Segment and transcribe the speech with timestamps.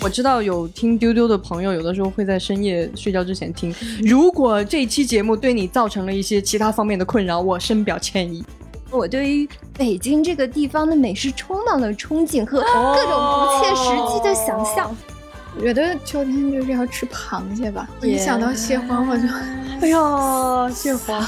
[0.00, 3.74] 我知道有听丢丢的朋友，有的时候会在深夜睡觉之前听。
[4.00, 8.42] 如果这期节目对你造成了一些其他方面的困扰，我深表歉意。
[8.90, 9.46] 我对于
[9.76, 12.66] 北京这个地方的美食充满了憧憬和各
[13.02, 14.96] 种不切实际的想象。
[15.56, 19.22] 我觉得秋天就是要吃螃蟹吧，一想到蟹黄我就，
[19.82, 21.22] 哎呀，蟹黄，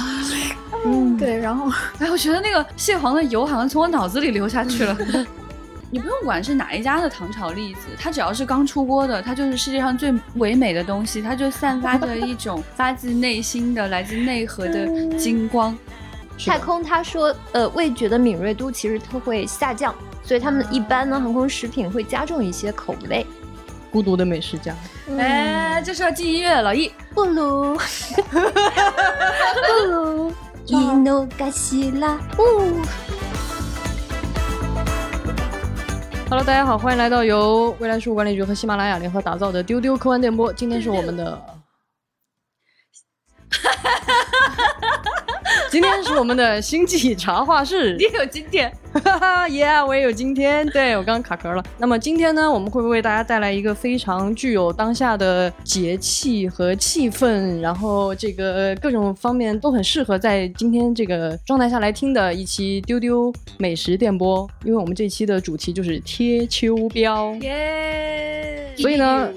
[0.86, 4.96] 嗯，对，然后哎，我觉得那个蟹黄的油好像从我脑子里流下去了。
[5.92, 14.86] 你不用管是哪一家的糖炒栗子，它只要是刚出锅的，它就是世界上最唯美的东西，它就散发着一种 发自内心的、来自内核的
[15.18, 15.76] 金光。
[16.38, 23.26] 太空他说，呃，味觉的敏锐度其实它会下降，所以他们一般呢，航空食品会加重一些口味。
[23.90, 24.72] 孤独的美食家，
[25.18, 27.80] 哎，这是要进音乐，老易， 布鲁，布
[29.90, 30.32] 鲁，
[30.66, 32.80] 伊诺嘎西拉，呜。
[36.30, 40.52] Hello，大家好，欢迎来到由未来事务管理局和喜马拉雅联合打造的丢丢科幻电波。
[40.52, 41.36] 今天是我们的，
[43.50, 44.89] 哈哈哈哈哈哈
[45.70, 47.94] 今天是我们的星际茶话室。
[47.96, 50.66] 你有今天，哈 哈，Yeah，我也有今天。
[50.70, 51.62] 对我刚刚卡壳了。
[51.78, 64.50] 那么今天呢，我们会不会为大家带来一个非常具有当下的节气和气氛，然后这个各种方面都很适合在今天这个状态下来听的一期丢丢美食电波？
[64.64, 67.40] 因为我们这期的主题就是贴秋膘。
[67.42, 68.74] 耶！
[68.76, 69.28] 所以呢，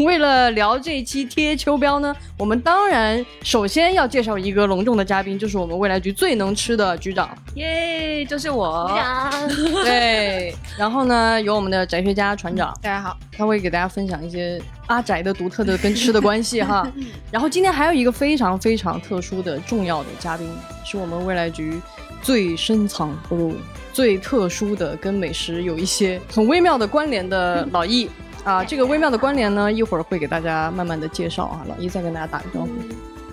[0.04, 7.36] 为了聊这一期贴秋膘呢，我们当然首先要介绍一个隆重的嘉宾，就是我们未来局最能吃的局长。
[7.56, 8.90] 耶，就是我。
[9.84, 16.90] 对，然后呢，有我们的宅学家船长，大家好，他会给大家分享一些阿宅的独特的跟吃的关系哈。
[17.30, 20.48] 然后今天还有一个非常非常特殊的重要的嘉宾，
[20.82, 21.78] 是我们未来局
[22.22, 23.54] 最深藏不露、
[23.92, 28.08] 最特殊的跟美食有一些很微妙的关联的老易。
[28.44, 31.64] 啊，这个微妙的关联呢，一会儿会给大家慢慢的介绍啊。
[31.68, 32.68] 老易再跟大家打个招呼。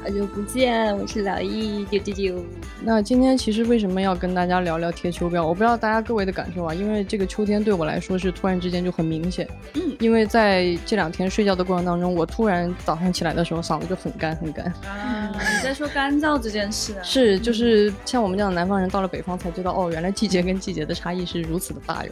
[0.04, 2.46] 好久不见，我是老易，丢丢丢。
[2.82, 5.44] 那今天其实为什么要跟大家聊聊贴秋膘？
[5.44, 9.48] 我不知道大家各位的感受啊，因为这个秋天对我来说是突然之间就很明显。
[9.74, 14.66] 嗯，因为在这两天睡觉的过程当中，我突然早上起来的时候嗓子就很干很干。
[14.86, 17.04] 啊，你在说干燥这件事啊？
[17.04, 22.12] 是，就是像我们这样的南方人到了北方才知道，哦，原来季节跟季节的差异是如此的大哟。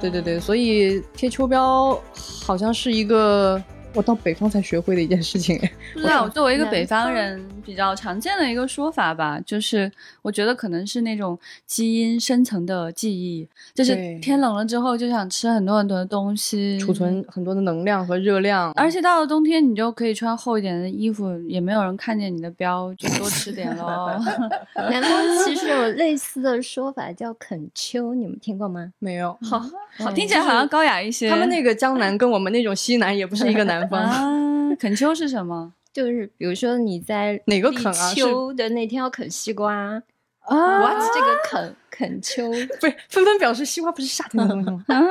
[0.00, 1.98] 对对对，所以贴秋膘
[2.44, 3.62] 好像是一个
[3.98, 5.58] 我到北方才学会的一件事情。
[5.92, 9.90] 不知道，我作为一个北方人，比较常见的一个说法吧，就是
[10.22, 11.36] 我觉得可能是那种
[11.66, 18.70] 基因深层的记忆，就是天冷了之后就想吃很多很多的东西，储存很多的能量和热量。
[18.76, 24.10] 而且到了冬天，你就可以穿厚一点的衣服，也没有人看见你的膘，就多吃点喽。
[24.76, 28.92] 南方其实有类似的说法叫啃秋，你们听过吗？
[29.00, 29.36] 没有。
[29.42, 29.58] 好，
[29.98, 31.28] 好，听起来好像高雅一些。
[31.28, 34.00] 他们那个江南跟我们那种西南也不是一个南方。
[34.02, 35.72] 啊，啃秋是什么？
[35.92, 38.14] 就是比如说你在哪个啃啊？
[38.14, 40.00] 秋的那天要啃西瓜啊
[40.48, 42.48] ？What 这个啃啃秋？
[42.80, 44.84] 不是纷纷表示西瓜不是夏天的东西吗？
[44.88, 45.02] 啊，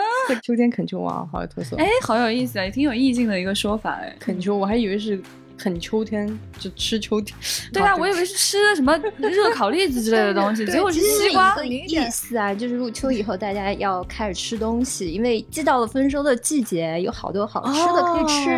[0.42, 1.76] 秋天啃秋啊，好有特色。
[1.78, 4.16] 哎，好有意思啊，也挺有意境的一个说法哎。
[4.20, 5.20] 啃秋，我还以为是
[5.58, 6.28] 啃秋天
[6.60, 7.38] 就吃秋天。
[7.74, 11.56] 对啊，我以为是吃什么热 烤栗子之类的东西，结果是西瓜。
[11.66, 18.52] 意思啊，就是入秋以后大家要开始吃东西，因为既到了丰收的季节，有好多好吃的可以吃，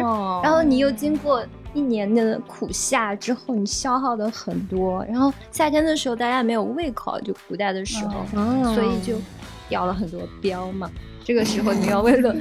[0.44, 1.44] 然后你又经过。
[1.72, 8.26] 一年的苦夏之后，你消耗的很多，然后夏天的时候大家没有胃口，就古代的时候，
[8.74, 9.22] 所以就
[9.70, 10.90] 掉了很多膘嘛。
[11.30, 12.36] 这个时候你要为了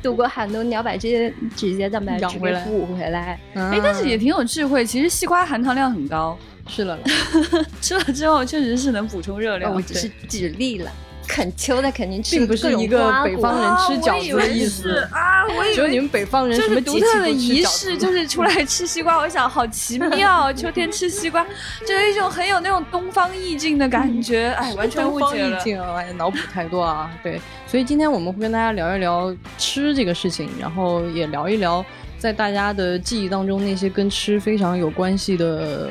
[0.00, 3.36] 度过寒冬，你要把这些这些蛋白质给补回来。
[3.54, 4.86] 哎，但是也挺有智慧。
[4.86, 6.38] 其实西瓜含糖量很高，
[6.68, 6.96] 吃了，
[7.82, 9.74] 吃了之后确实是能补充热量。
[9.74, 10.92] 我只是举例了。
[11.32, 15.46] 啃秋的肯定吃，并不是一个北方人吃饺子的意思啊！
[15.56, 19.16] 我以为只有你们北方人什么独特的仪式，就是出来吃西瓜。
[19.16, 21.42] 我想好奇妙， 秋天吃西瓜，
[21.86, 24.50] 就有一种很有那种东方意境的感觉。
[24.58, 27.10] 哎，完全误解了，哎，脑补太多啊！
[27.22, 31.82] 对，所以今天我们会跟大家聊一聊吃这个事情，然后也聊一聊
[32.18, 35.88] 在大家的记忆当中那些跟吃非常有关系的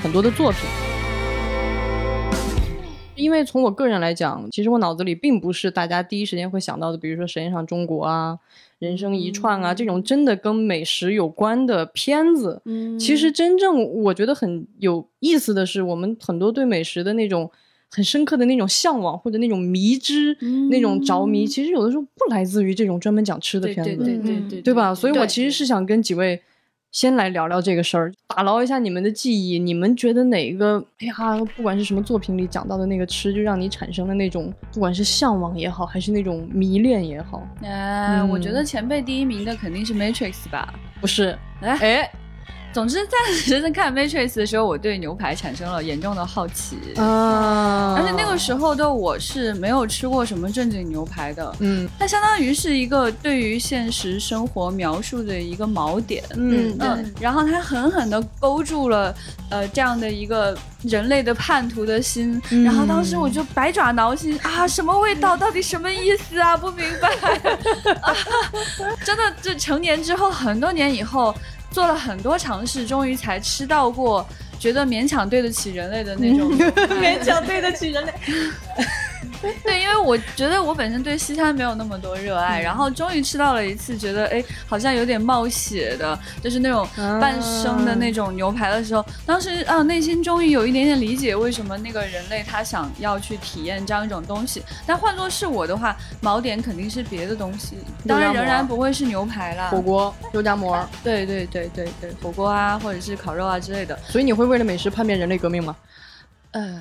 [0.00, 1.01] 很多的作品。
[3.22, 8.34] 因为从我个人来讲，其实我脑子里并不是大家第一时间会想到的，比如说《舌尖上中国》啊、
[8.78, 12.60] 《人生一串》啊这种真的跟美食有关的片子。
[12.64, 17.50] 嗯，其实真正我觉得很有意思的是，我们很多对美食的那种
[17.90, 20.36] 很深刻的那种向往或者那种迷之、
[20.70, 24.94] 那种着迷，其实有的时候不来自于这种专门讲吃的片子，对对对对，对吧？
[24.94, 26.42] 所以我其实是想跟几位。
[26.92, 29.58] 先来聊聊这个事儿，打捞一下你们的记忆。
[29.58, 30.78] 你们觉得哪一个？
[31.00, 31.14] 哎呀，
[31.56, 37.42] 不管是什么作品里讲到的那个吃，就让你产生了那种，不管是向往也好，还是那种迷恋也好。
[37.62, 40.72] 哎，我觉得前辈第一名的肯定是 Matrix 吧？
[41.00, 41.36] 不是？
[41.62, 42.10] 哎哎。
[42.72, 47.94] 总之，暂时在看《Matrix》的时候，我对牛排产生了严重的好奇啊！
[47.98, 59.14] 而且那个时候的我是没有吃过什么正经牛排的，嗯，它相当于是一个对于现实生活描述的一个锚点，嗯嗯，然后它狠狠的勾住了
[59.50, 65.36] 呃这样的一个人类的叛徒的心，然后当时我就百爪挠心啊，什么味道？
[65.36, 66.56] 到底什么意思啊？
[66.56, 67.38] 不明白，
[69.04, 71.34] 真的，这成年之后，很多年以后。
[71.72, 74.26] 做了很多尝试，终于才吃到过
[74.58, 76.52] 觉得勉强对得起人类的那种，
[77.00, 78.12] 勉强对得起人类。
[79.64, 86.86] 对，因为我觉得我本身对西餐没有那么多热爱，然后终于吃到了一次，觉得哎，好像有点冒血的，就是那种
[87.20, 94.62] 半生的那种牛排的时候，当时啊，内心终于有一点点理解为什么那个人类他想要去体验这样一种东西。
[94.86, 103.98] 但换作是我的话，锚点肯定是别的东西，当然仍然不会是牛排啦，火锅、肉夹馍，对对对对对，火锅啊，或者是烤肉啊之类的。
[104.08, 105.76] 所以你会为了美食叛变人类革命吗？
[106.52, 106.80] 嗯。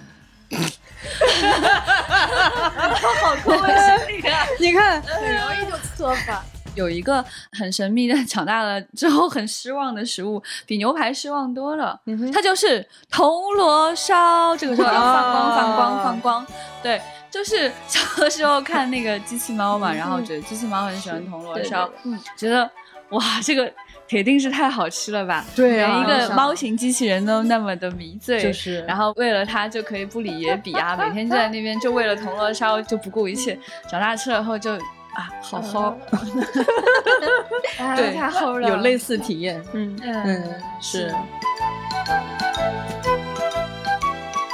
[3.24, 4.46] 好空位心理啊！
[4.60, 6.44] 你看，很容易就错法。
[6.74, 12.00] 有一个很神秘的，长大了之后很失望的食物，比牛排失望多了。
[12.34, 14.56] 它就是铜锣烧。
[14.56, 16.48] 这个时候要放光，放光，放光。
[16.82, 22.70] 对，就是小的时候看那个机器猫嘛，然后觉得机器猫很喜欢铜锣烧，嗯觉得
[23.10, 23.72] 哇，这个。
[24.12, 25.46] 铁定是太好吃了吧？
[25.56, 28.82] 对，连一个猫型机器人都那么的迷醉，就是。
[28.82, 33.58] 然后为了它就可以不理也比啊， 每天就在那边就为了铜锣烧就不顾一切。
[33.90, 34.74] 长大吃了后就
[35.14, 35.96] 啊，好齁，
[37.96, 38.68] 对，太齁了。
[38.68, 41.16] 有类似体验，嗯嗯是。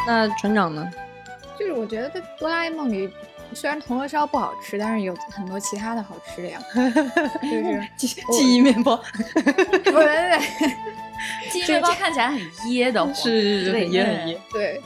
[0.06, 0.88] 那船长呢？
[1.60, 3.10] 就是我觉得在哆啦 A 梦里。
[3.54, 6.60] 虽然铜锣烧不好吃，但是有很多其他的好吃的呀，
[7.42, 8.96] 就是记记忆面包，
[9.36, 10.40] 不对对，
[11.50, 12.40] 记忆面包看起来很
[12.72, 14.40] 噎的，是是很噎很噎。
[14.52, 14.82] 对，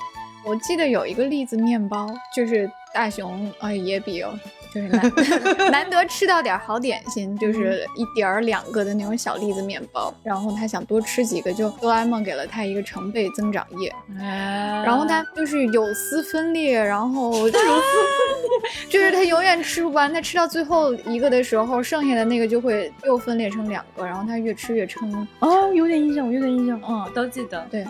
[0.46, 4.34] 我记得有一个栗子面包，就是大熊哎也比哦。
[4.74, 5.12] 就是难
[5.69, 17.62] 难得吃到点好点心，就是一点儿两个的那种小栗子面包，然后他想多吃几个，就哆啦 A 梦给了他一个成倍增长液，然后他就是有丝分裂，然后有丝分
[18.41, 18.41] 裂，
[18.90, 25.28] 就是他永远吃不完，他吃到最后一个的时候，剩下的那个就会又分裂成两个，然后他越吃越撑。
[25.40, 27.66] 哦，有点印象，我有点印象，嗯，都记得。
[27.69, 27.86] 对，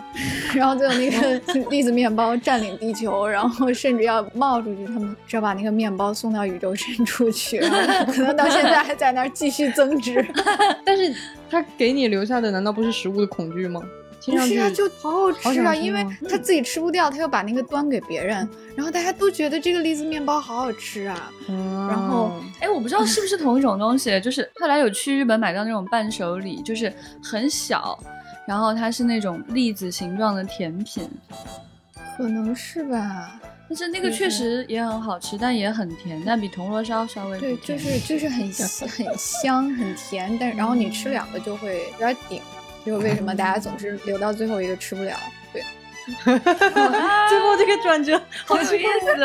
[0.54, 1.40] 然后最后那个
[1.70, 6.74] 栗子面包占领地球，然后甚至要冒出去，他们只要把那个面包送到宇宙。
[6.74, 10.26] 深处去，可能到现在还在那儿继续增值。
[10.84, 11.14] 但是
[11.48, 13.80] 他给你留下的难道不是食物的恐惧吗？
[14.26, 21.30] 不是啊，就好好吃啊，因为他自己吃不掉，他又把那个端给别人，然后大家都觉得这个栗子面包好好吃啊。
[21.48, 22.30] 然后，
[22.60, 26.92] 哎，我不知道是不是同一种东西，就是后来有去日本买到那种伴手礼，就是
[27.22, 27.98] 很小，
[28.46, 31.08] 然后它是那种栗子形状的甜品，
[32.16, 33.40] 可能是吧。
[33.68, 38.52] 但是那个确实也很好吃，但也很甜，但比铜锣烧稍微对，就是就是很很
[39.16, 42.42] 香很甜，但然后你吃两个就会有点顶，
[42.84, 45.16] 就是为什么大家总是留到最后一个吃不了？
[45.52, 45.62] 对，
[46.24, 49.24] 最后这个转折 好有意思，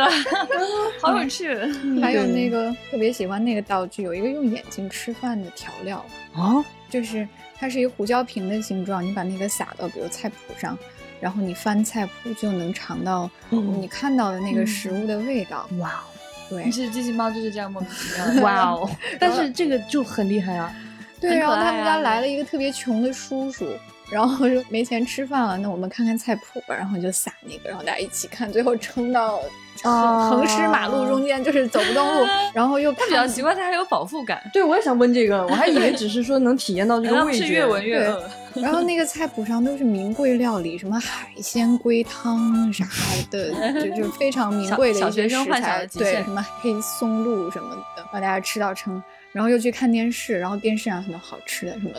[1.02, 1.56] 好有趣。
[2.02, 10.78] 还有那个特别喜欢那个道具，有一个用眼睛吃饭的调料啊，就是它是一个胡椒瓶的形状，你把那个撒到比如菜谱上。
[11.20, 15.68] 然后你翻菜谱就能尝到你看到的那个食物的味道。
[15.80, 16.06] 哇哦，
[16.48, 18.44] 对，是机器猫就是这样莫名其妙。
[18.44, 18.88] 哇哦，
[19.20, 20.72] 但是这个就很厉害啊。
[21.20, 23.68] 对，然后他们家来了一个特别穷的叔叔，
[24.10, 29.40] 然后说没钱吃饭了，那我们看看菜谱吧，然后就撒那个，然后大家一起看，最后撑到。
[29.84, 34.42] 横横尸马路中间就是走不动路， 然后又比较奇怪，它还有饱腹感。
[34.52, 37.48] 对，我也想问这个，我还以为只是说能体验到这个味觉。
[37.48, 38.28] 越闻越饿。
[38.56, 42.88] 然后那个菜谱上都是名贵料理，什么海鲜龟汤啥
[43.30, 45.86] 的，就就非常名贵的一些食材。
[45.94, 49.02] 对，什么黑松露什么的，把大家吃到撑。
[49.38, 51.92] 然后又去看电视，然后电视上很多好吃的，什么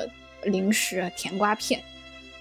[0.43, 1.81] 零食、甜瓜片，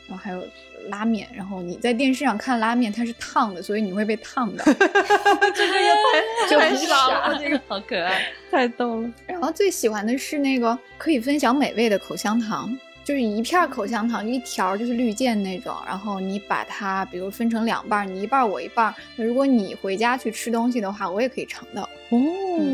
[0.07, 0.43] 然后还有。
[0.89, 4.63] 拉面，然后你在电视上看拉面，它是烫的，所以你会被烫到。
[4.71, 5.91] 这个也
[6.49, 9.11] 太太傻了，这个好可爱， 太逗了。
[9.25, 12.77] 然后最喜欢的是那个可以分享美味的口香糖，
[13.07, 18.93] 就是一片口香糖一条就是绿箭那种，然后你把它比如分成两半，你一半我一半。
[19.15, 21.83] 那如果你回家去吃东西的话，我也可以尝到。
[22.09, 22.19] 哦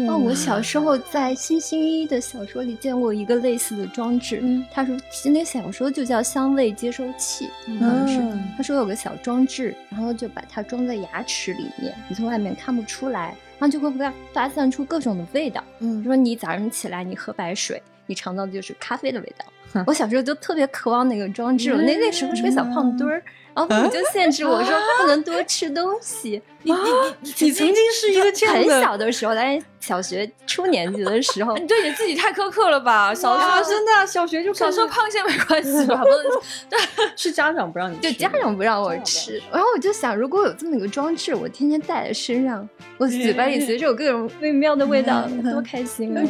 [0.09, 4.39] 哦，我小时候在星星一的小说里见过一个类似的装置。
[4.41, 7.47] 嗯，他说其实那小说就叫香味接收器，
[7.79, 8.19] 好像是。
[8.57, 15.63] 他说有个小装置，然后就把它装在牙齿里面，你从外面看不出来，然后就会发发散出各种的味道。
[15.77, 19.45] 嗯，说你早上起来你喝白水，你尝到的就是咖啡的味道。
[19.87, 23.23] 我小时候就特别渴望那个装置，我那那时候是个小胖墩儿，
[23.55, 26.41] 然后父母就限制我说不能多吃东西。
[26.65, 26.79] 你你
[27.21, 33.13] 你你曾经是一个这样的，很小的时候，但是小学初年级的时候， 你对你自己太苛刻了吧？
[33.13, 35.97] 小学真的小学就小时候胖些没关系吧？
[35.97, 36.05] 不
[36.69, 36.79] 对，
[37.17, 39.41] 是家长不让你吃，就家长不让我吃。
[39.51, 42.67] 然后我就想，如果有这么一个装置，我天天带在身上，
[42.97, 46.23] 我嘴巴里随着有各种微妙的味道，多开心啊！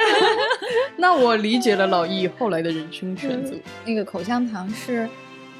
[0.96, 3.54] 那我理解了老易后来的人生选择。
[3.84, 5.06] 那个口香糖是。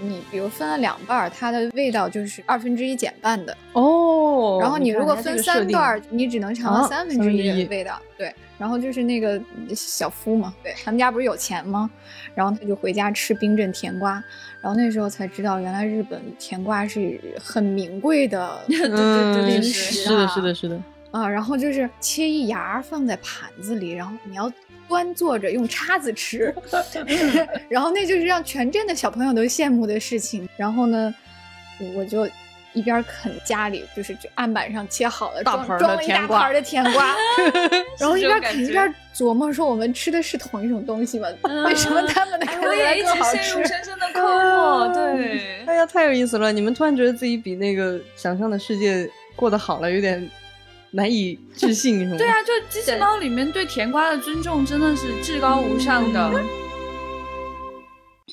[0.02, 4.58] 你比如分了两半儿，它的味道就是二分之一减半的哦。
[4.60, 8.00] 然后你如果分三段儿，你只能尝到三分之一的味道。
[8.16, 9.40] 对，然后就是那个
[9.74, 11.90] 小夫嘛，对他们家不是有钱吗？
[12.34, 14.22] 然后他就回家吃冰镇甜瓜，
[14.60, 20.08] 然后那时候才知道，原来日本甜瓜是很名贵的零食啊。
[20.08, 20.82] 是的，是的，是的。
[21.10, 24.52] 啊，然后就是切一芽放在盘子里，然后你要。
[24.88, 26.52] 端坐着用叉子吃，
[27.70, 30.48] 然后那就是让全镇的小朋友都羡慕的事情。
[30.56, 31.14] 然后呢，
[31.94, 32.28] 我就
[32.72, 37.14] 一边啃家里就是案板上切好了装装了一大盘的甜瓜，
[38.00, 41.28] 然后一边啃一边琢磨说：我们吃的是同一种东西吗？
[41.64, 43.64] 为什么他们的看起来更好吃？
[43.64, 44.92] 深深的困惑。
[44.92, 46.50] 对，哎呀，太有意思了！
[46.50, 50.28] 你们突然觉得自己比那个想象的世界过得好了，有点。
[50.92, 52.16] 难以置信，是吗？
[52.16, 56.30] 对啊，就机器猫里面对甜瓜的尊重真的是至高无上的。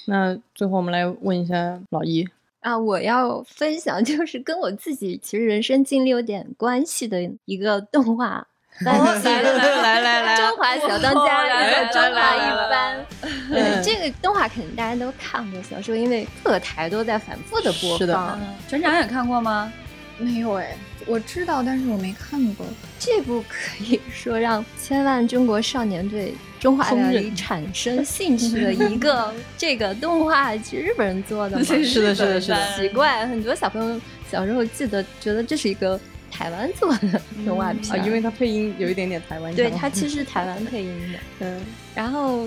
[0.05, 2.27] 那最后我们来问一下老一
[2.61, 8.47] 啊，我要分享 就是跟我自己其实人生经历有点关系的一个动画。
[8.81, 13.05] 来来来来，中华小当家，中华一番。
[13.49, 18.39] 对，这个动画肯定大家都看过，小时候因为各台都在反复的播放。
[18.69, 19.73] 船长也看过吗？
[20.17, 20.77] 没有哎。
[21.05, 22.65] 我知道，但是我没看过。
[22.99, 31.63] 这部可以说让千万中国少年对中华料理产生兴趣的一个 这个动画，日本人做的吗？
[31.63, 32.75] 是的，是的，是的。
[32.75, 35.97] 奇怪，很多小朋友小时候记得觉得这是一个
[36.29, 39.55] 台湾做的动画片啊，因为它配音有一点点台湾。
[39.55, 41.19] 对，它其实台湾配音的。
[41.47, 41.61] 嗯，
[41.95, 42.45] 然后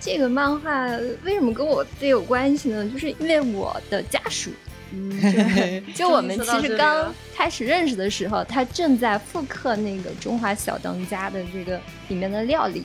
[0.00, 0.86] 这个漫画
[1.22, 2.88] 为什么跟我最有关系呢？
[2.88, 4.50] 就是因为我的家属。
[4.92, 12.84] 嗯，就 我们其实刚开始认识的时候，他正在复刻那个《中华小当家》的这个里面的料理。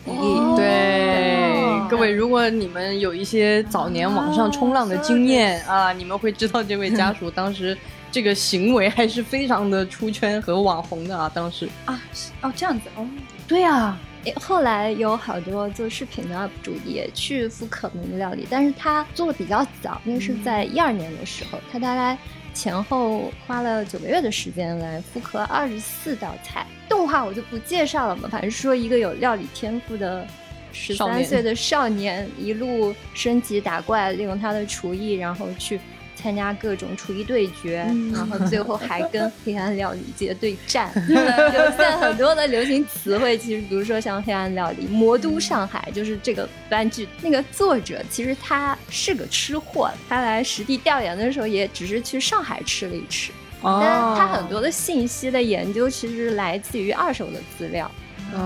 [0.56, 7.78] 对，各位，如果你们有一些早年网上冲浪的经验啊， 你们会知道这位家属当时
[8.12, 11.32] 这个行为还是非常的出圈和网红的啊。
[11.34, 12.00] 当时啊，
[12.42, 13.08] 哦这样子哦，
[13.48, 13.98] 对呀。
[14.34, 22.18] 后来有好多做视频的 UP 主也去复刻那个料理，但是他做的比较早，那是在一二年的时候，他大概
[22.54, 26.66] 前后花了九个月的时间来复刻二十四道菜。
[26.88, 30.26] 动画我就不介绍了嘛，反正说一个有料理天赋的
[30.72, 35.80] 十三岁的少年，一路升级打怪，利用他的厨艺，然后去。
[36.26, 40.92] 参加各种厨艺对决，然后最后还跟黑暗料理界对战。
[41.08, 49.92] 有现在很多的流行词汇，其实比如说像黑暗料理、魔都上海，就是这个番剧那个作者，其实他是个吃货。
[50.10, 53.32] 他来实地调研的时候，也只是去上海吃了一吃。
[53.62, 53.84] 但
[54.18, 57.90] 他很多的信息的研究，其实来自于二手的资料。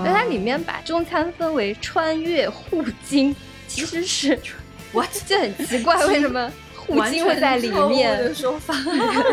[0.04, 3.34] 那它里面把中餐分为穿越、互京，
[3.66, 4.38] 其实是
[4.92, 6.52] 我这很奇怪，为什么？
[6.90, 8.74] 互金会在里面的说法，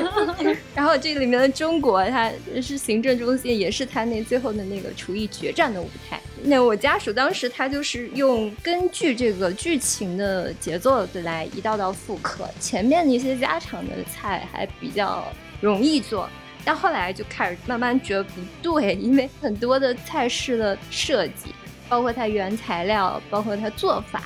[0.75, 6.19] 然后这个里面的中国，它是行政中心，也是他那最后的那个厨艺决战的舞台。
[6.43, 15.27] 那我家属当时他就是用根据这个剧情的节奏来一道道复刻，前面的一些家常的菜还比较
[15.59, 16.29] 容易做，
[16.63, 21.55] 但后来就开始慢慢觉得不对，因为很多的菜式的设计，
[21.89, 24.23] 包括它原材料，包括它做法。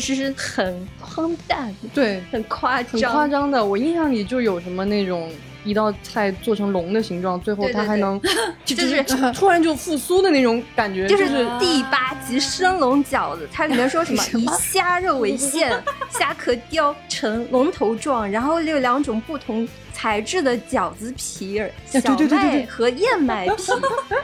[0.00, 3.64] 其实很荒诞，对，很夸张，很夸张的。
[3.64, 5.30] 我印象里就有什么那种
[5.66, 8.20] 一道菜做成龙的形状，最后它还能
[8.64, 9.02] 就就是
[9.34, 14.22] 突然就复苏的那种感觉，就是第八集生龙饺子，它里面说什么？
[14.38, 15.70] 以虾肉为馅，
[16.08, 23.72] 虾壳雕成龙头状，然后有两种不同材质的饺子皮儿，小麦和燕麦皮。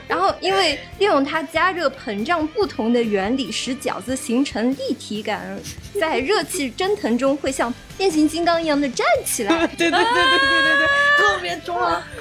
[0.07, 5.59] 然后因为利用它加热膨胀不同的原理，使饺子形成立体感，
[5.99, 9.67] 在热气蒸腾中会像变形金刚一样的站起来。
[9.79, 10.72] 对对对对对对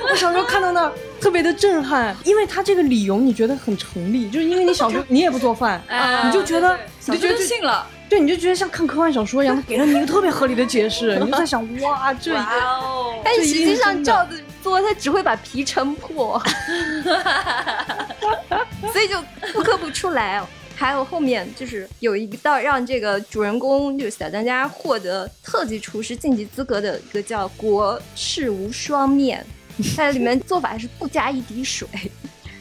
[0.10, 7.86] 我小时候看到那特别的震撼，因为他这个理由你觉得很成立，就是因为你小时候 你也不做饭，啊你就觉得你就觉得信了。
[8.10, 13.16] 对，你就觉得像看科幻小说一样，他给了你一个特别合理的解释，你就在想 哇，这哦！
[13.24, 16.38] 但实际上照着做，他只会把皮撑破，
[18.92, 19.18] 所以就
[19.54, 20.48] 复刻不出来哦。
[20.82, 29.46] 还有后面就是有一道让这个主人公就是小当家获得特级厨师晋级资格的一个叫国士无双面，
[29.96, 31.88] 它里面做法是不加一滴水。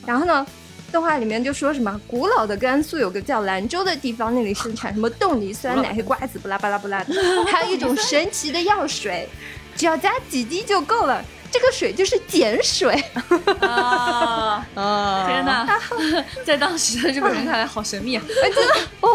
[0.05, 0.47] 然后呢，
[0.93, 7.15] 动画里面就说什么古老的甘肃有个叫兰州的地方，那里生产什么冻梨、酸奶、黑瓜子，不拉巴拉不拉的，
[7.47, 9.27] 还有一种神奇的药水，
[9.75, 11.25] 只要加几滴就够了。
[11.51, 13.03] 这个水就是碱水，
[13.61, 14.67] 啊！
[14.75, 15.45] 啊，天！
[15.45, 15.81] 哪，
[16.45, 18.23] 在当时的日本人看来好神秘啊！
[18.29, 19.09] 真的哦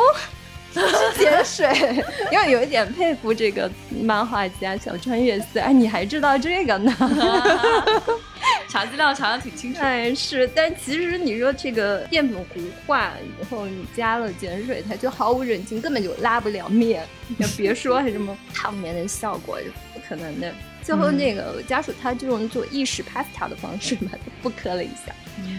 [0.73, 2.03] 是碱水。
[2.31, 6.93] 因为有一点佩服这个漫画家小川月司，哎，你还知道这个呢？
[8.67, 9.79] 查资料查的挺清楚。
[9.81, 17.07] 哎，是，但其实你说这个淀粉糊化以后，你加了碱水，它就毫无忍劲，根本就拉不了面，
[17.39, 20.51] 也别说还什么烫面的效果，是不可能的。
[20.85, 25.15] 最后那个家属他就用做意识 pasta 的方式把它复刻了一下。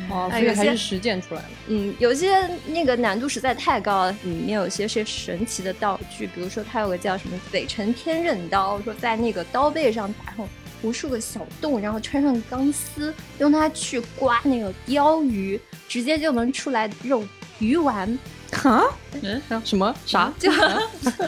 [0.09, 1.49] 哦，所以还是实践出来了。
[1.67, 10.49] 嗯，有些那个难度实在太高了，里面有些是神奇的道具，比如说它有个叫什么北辰天刃刀，说在那个刀背上打上
[10.83, 17.27] 无数个小洞，然后穿上钢丝，用它去刮那个鲷鱼，直接就能出来肉
[17.59, 18.17] 鱼丸。
[18.57, 18.85] 哈？
[19.23, 19.95] 嗯，什么？
[20.05, 20.33] 啥？
[20.39, 20.51] 就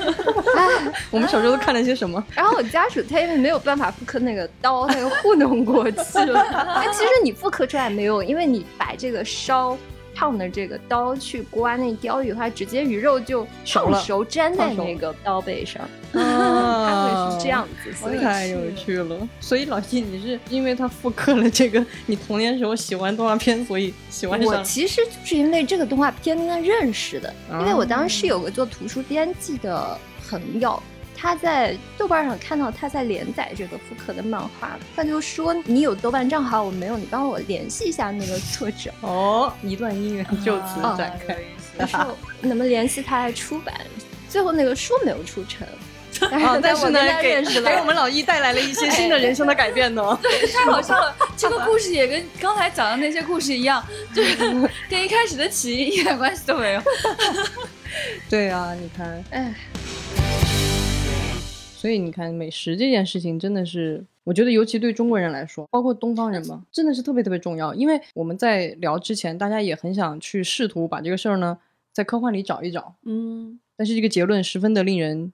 [1.11, 2.23] 我们小时候都看了些什么？
[2.35, 6.45] 然后我家属他因为没有办法复刻那个刀，他就糊弄过去了。
[6.53, 9.77] 但 其实你复刻出来没有，因为你把这个烧
[10.15, 15.89] 烫的这个刀去刮那鲷鱼的话，直接鱼肉就熟了烫熟粘在那个刀背上，
[17.31, 17.93] 是这样子。
[17.93, 19.29] 所以太有趣了。
[19.41, 24.49] 所以老季，你是因为他复刻了这个你童年时候喜欢动画片，所以喜欢上。
[24.49, 30.83] 我其实就是因为这个动画片跟他认识的，因为我当啊时有个做图书编辑的朋友。
[31.21, 38.89] 他在豆瓣上看到他在连载这个复刻的漫画，他就说：“你有豆瓣账号，我没有，你帮我联系一下那个作者。
[39.03, 41.37] 哦，一段姻缘就此啊展开。
[41.77, 43.75] 他说能不能联系他来出版，
[44.31, 45.67] 最后那个书没有出成。
[46.31, 50.19] 啊 但是呢给给我们老一带来了一些新的人生的改变呢。
[50.23, 51.15] 对太好笑了！
[51.37, 54.37] 这个故事也跟刚才讲的那些故事一样，就是
[54.89, 56.83] 跟一开始的起因一点关系都没有。
[58.29, 59.55] 对啊，你看，哎，
[61.77, 67.73] 所以你看，美食这件事情真的是，我觉得尤其对中国人来说，包括东方人嘛，真的是特别特别重要。
[67.75, 71.59] 因为我们在聊之前，大家也很想去试图把这个事儿呢，
[71.93, 75.33] 在科幻里找一找，嗯，但是这个结论十分的令人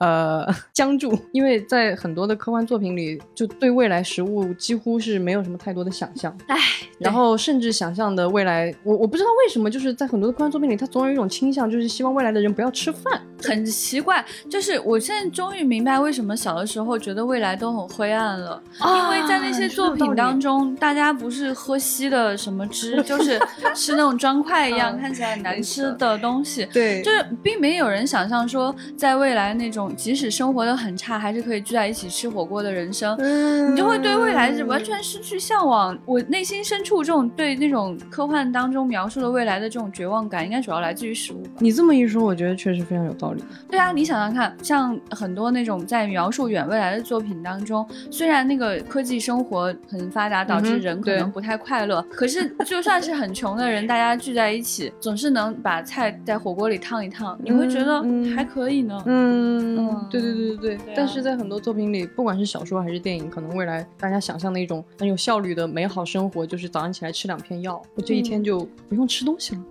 [0.00, 6.36] 呃 僵住，因为在很多的科幻作品里，就对未来食物几乎是没有什么太多的想象。
[6.46, 6.56] 唉，
[6.98, 13.20] 然后甚至想象的未来，我我不知道为什么，就是在很多的科幻作品里，它总有一种倾向，就是希望未来的人不要吃饭。
[13.42, 23.38] 很奇怪，就是我现在终于明白为什么小的时候觉得未来都很灰暗了，因为在那些作品当中，大家不是喝稀的什么汁，就是
[23.74, 26.66] 吃那种砖块一样、嗯看起来很难吃的东西。
[26.72, 35.96] 对就是并没有人想象说，在未来那种即使生活的很差，还是可以聚在一起吃火锅的人生，嗯你就会对未来是完全失去向往。
[36.04, 41.50] 我内心深处这种对那种科幻当中描述的未来的这种绝望感，应该主要来自于食物吧。
[41.60, 43.44] 你这么一说，我觉得确实非常有道理。
[43.70, 59.02] 对啊，你想想看，像很多那种在描述远未来的作品当中，虽然那个科技生活很发达，导致人可能不太快乐，可是就算是很穷的人，大家聚在一起，总是能把菜在火锅里烫一烫，你会觉得嗯还可以呢。
[59.06, 60.76] 嗯嗯对对对对对。
[60.76, 69.62] 对啊但是在很多作品里，不管是小说还是电影，可能未来大家想象的一种很有效率的美好生活，就是早上起来吃两片药，我这一天就不用吃东西了。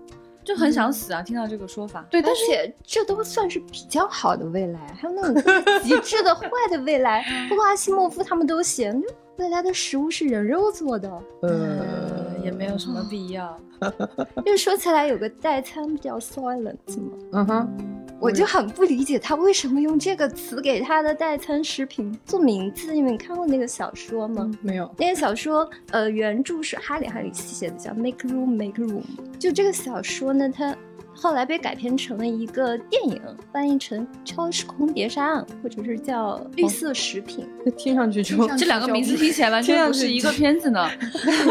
[0.43, 1.22] 就很想死啊！
[1.22, 5.43] 听到这个说法，对，而但是且这都算是比较好的未来，还有那种
[5.84, 9.02] 极致的坏的未来， 包括阿西莫夫他们都写，就
[9.39, 11.12] 未来的食物是人肉做的。
[11.41, 13.60] 呃也没有什么必要。
[14.46, 17.17] 因为说起来有个代餐不叫 Silent 吗？
[17.34, 17.78] 嗯哼，
[18.19, 22.93] 我就很不理解他为什么用这个词给他的代餐食品做名字。
[22.93, 24.51] 你们看过那个小说吗？
[24.62, 24.91] 没有。
[24.97, 29.01] 那个小说，呃，原著是哈里·哈里斯写的，叫《Make Room, Make Room》。
[29.38, 30.75] 就这个小说呢，它。
[31.19, 33.19] 后来被改编成了一个电影，
[33.51, 37.47] 翻译成《超时空谍杀案》，或者是叫《绿色食品》。
[37.75, 40.88] 听上去就这两个名字听起来完全不是一个片子呢。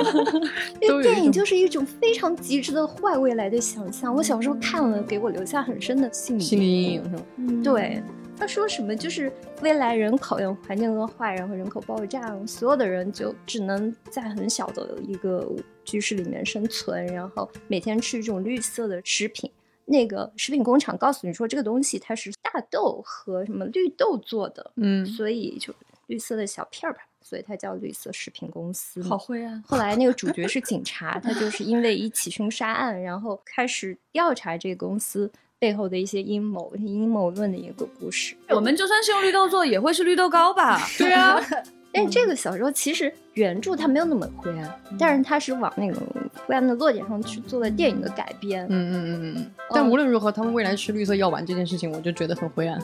[0.81, 4.15] 因为电影就是一种非常极致的坏未来的想象。
[4.15, 7.23] 我小时候看了，给我留下很深的心理阴影，是吧？
[7.65, 8.03] 对。
[8.39, 8.95] 他说什么？
[8.95, 15.51] 就是未来人口因环境恶化，然后人口爆炸，所有的人就只能在很小的一个
[15.85, 19.51] 居室里面生存，然后每天吃一种绿色的食品。
[19.87, 25.75] 那个食品工厂告诉你说，这个东西它是大豆和什么绿豆做的，嗯，所以就
[26.07, 29.03] 绿色的小片儿吧，所以它叫绿色食品公司。
[29.03, 29.63] 好灰啊。
[29.67, 35.33] 后来那个主角是警察，他就是因为一起凶杀案，然后开始调查这个公司。
[35.59, 38.37] 背后的一些阴谋、阴谋论的一个故事。
[38.51, 40.81] 我们就算是用绿豆做，也会是绿豆糕吧？
[40.99, 41.41] 对啊。
[41.93, 45.99] 但这个小时候其实原著它没有那么灰暗，但是它是往那个
[46.47, 48.67] 灰暗的落点上去做了电影的改编。
[48.69, 49.51] 嗯嗯嗯嗯。
[49.71, 52.79] 但无论如何，他们未来吃绿色药丸这件事情，我就觉得很灰暗。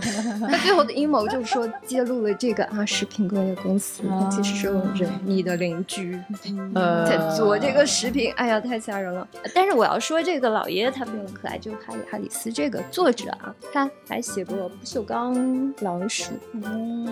[0.50, 6.18] 他最后的阴谋就是说揭露了这个啊食品工业公司其实是人你的邻居
[6.74, 8.32] 呃在做这个食品。
[8.36, 9.26] 哎呀，太吓人了。
[9.54, 16.32] 但是我要说这个老爷爷他非常可爱，就是哈里哈里斯这个作者啊，他还写过《不锈钢老鼠》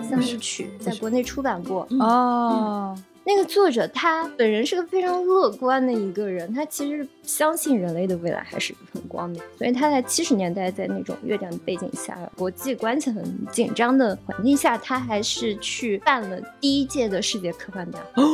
[0.03, 1.45] 三部曲，在国内出。
[1.45, 18.21] 版过哦，那个作者他本人是个非常乐观的一个人，他其实相信人类的未来还是很光明，所以他在七十年代在那种越战背景下、国际关系很紧张的环境下，他还是去办了第一届的世界科幻大会。
[18.21, 18.27] 哦，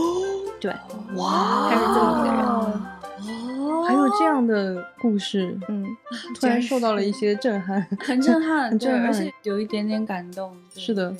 [0.60, 0.72] 对，
[1.16, 2.46] 哇，他是这么一个人
[3.70, 5.86] 哦，还有这样的故事，嗯，
[6.38, 11.16] 突然受到了一些震撼，很震撼，很震撼，而且有一点点感动，是的。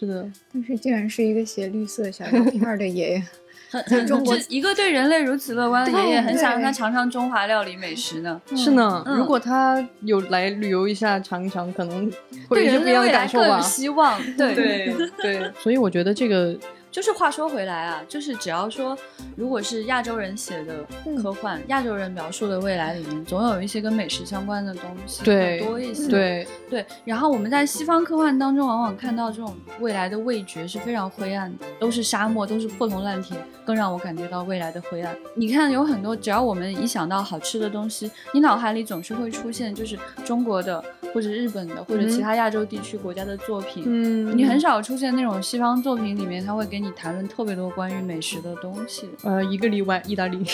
[0.00, 3.22] 是的，但是竟然是一个写绿色小药片的爷爷，
[3.70, 8.40] 很中国一个对人类如此乐观的爷爷，很想让他尝尝中华料理美食呢。
[8.56, 12.10] 是呢，如果他有来旅游一下尝一尝，可能
[12.48, 13.60] 会有不一样的感受吧。
[13.60, 16.58] 希望，对对对，所以我觉得这个。
[16.90, 18.98] 就是话说回来啊，就是只要说，
[19.36, 20.84] 如果是亚洲人写的
[21.22, 26.08] 科幻，亚洲人描述的未来里面，总有一些跟美食相关的东西对多一些。
[26.08, 26.84] 对对。
[27.04, 35.16] 然后我们在西方科幻当中，往往看到这种未来的味觉是非常灰暗的，都是沙漠，都是破铜烂铁，更让我感觉到未来的灰暗。
[35.36, 40.82] 你看，有很多，只要我们一想到好吃的东西，你脑海里总是会出现就是中国的，
[41.14, 43.84] 或者日本的，或者其他亚洲地区国家的作品。
[43.86, 44.36] 嗯。
[44.36, 46.79] 你很少出现那种西方作品里面，他会给。
[46.80, 50.44] 你谈论特别多关于美食的东西，呃，一个例外，意大利。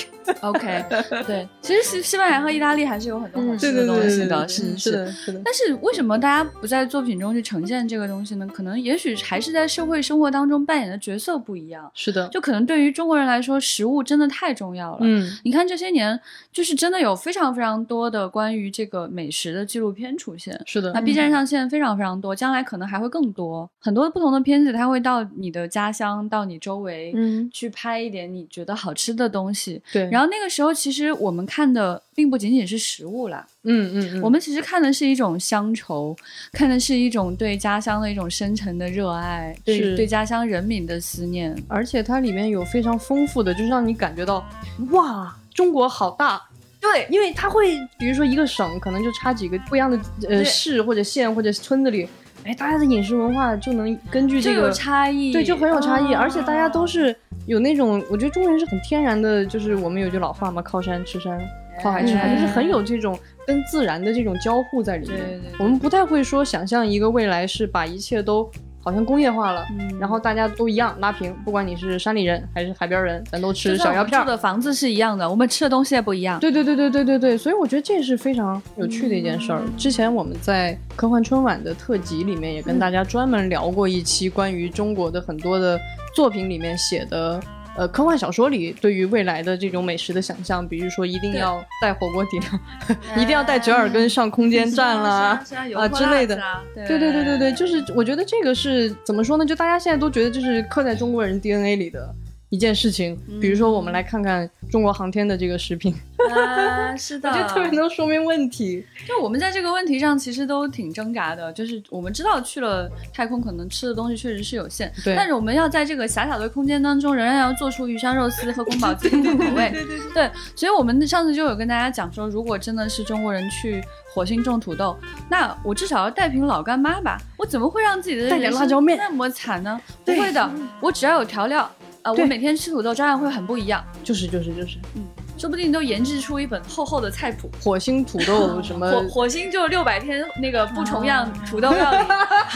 [0.40, 0.84] OK，
[1.26, 5.40] 对，其实西西班牙和意大利还是有很多好吃的东西的，是是的，是的。
[5.44, 8.46] 但是为什么大家不在作品中去呈现这个东西呢？
[8.48, 11.90] 可能也许还是在社会生活当中扮演的角色不一样。
[11.94, 14.98] 是的，就可能对于中国人来说，食物真的太重要了。
[15.02, 16.18] 嗯，你看这些年，
[16.52, 20.60] 就是真的有非常非常多的关于这个美食的纪录片出现。
[20.66, 23.68] 是的，那 B 站上现在非常非常多，将来可能还会更多。
[23.80, 26.15] 很多不同的片子，它会到你的家乡。
[26.28, 30.08] 到你周围，嗯，去拍一点你觉得好吃的东西，对。
[30.10, 36.14] 然后那个时候，其实我们看的并不仅仅是食物啦，嗯嗯，我们其实看的是一种乡愁，
[36.52, 41.56] 看的是一种对家乡的一种深沉的热爱，对对家乡人民的思念。
[41.66, 44.46] 而且它里面有非常丰富的，就是让你感觉到，
[44.90, 46.40] 哇，中国好大。
[46.78, 49.98] 对，因为它会，比如说一个省，可能就差几个不一样的
[50.28, 52.08] 呃市或者县或者村子里。
[52.46, 57.14] 哎，大家的饮食文化就能根据这个差异，对，就很有差异，而且大家都是
[57.46, 61.40] 有那种，我觉得中国人是很天然的，就是我们有句老话嘛，靠山吃山，
[61.82, 65.18] 靠海吃海，就是很有这种跟自然的这种交互在里面。
[65.18, 68.48] 对对，我们不太会说想象一个未来是把一切都。
[68.86, 69.66] 好像工业化了，
[69.98, 74.20] 然后大家都一样拉平，不管你是山里人还是海边人，咱都吃小药片。
[74.20, 76.38] 住的房子是一样的，我们吃的东西也不一样。
[76.38, 79.60] 对对对对对对对，所以我觉得这是非常有趣的一件事儿。
[79.76, 85.76] 之前我们在科幻春晚的特辑里面也跟大家专门聊过一期关于中国的很多的
[86.14, 87.42] 作品里面写的。
[87.76, 92.48] 呃，科幻小说里对于未来的这种美食的想象，比如说一定要带火锅底料，
[93.16, 95.42] 一定要带折耳根上空间站啦
[95.74, 96.40] 啊之类的。
[96.74, 99.44] 对对对对对，就是我觉得这个是怎么说呢？
[99.44, 102.14] 就大家现在都觉得这是刻在中国人 DNA 里的
[102.56, 103.14] 一件事情。
[103.38, 105.94] 比如说，我们来看看中国航天的这个食品，
[106.30, 108.82] 啊，是的， 就特别能说明问题。
[109.06, 119.70] 就我们在这个问题上其实都挺挣扎的，就是我们知道去了太空可能吃的东西确实是有限，对但是我们要在这个狭小的空间当中，仍然要做出鱼香肉丝和宫保鸡丁的口味。
[119.76, 124.96] 对对对，所以我们上次就有跟大家讲说，如果真的是中国人去火星种土豆，
[125.28, 127.20] 那我至少要带瓶老干妈吧？
[127.36, 129.78] 我怎么会让自己的带点辣椒面那么惨呢？
[130.06, 131.70] 不会的，我只要有调料。
[132.06, 135.04] 啊、我每天吃土豆照样会很不一样，就是就是就是，嗯
[135.36, 137.50] 说不定都研制出一本厚厚的菜谱。
[137.60, 138.88] 火星土豆 什么？
[138.88, 141.98] 火火星就六百天那个不重样土豆料理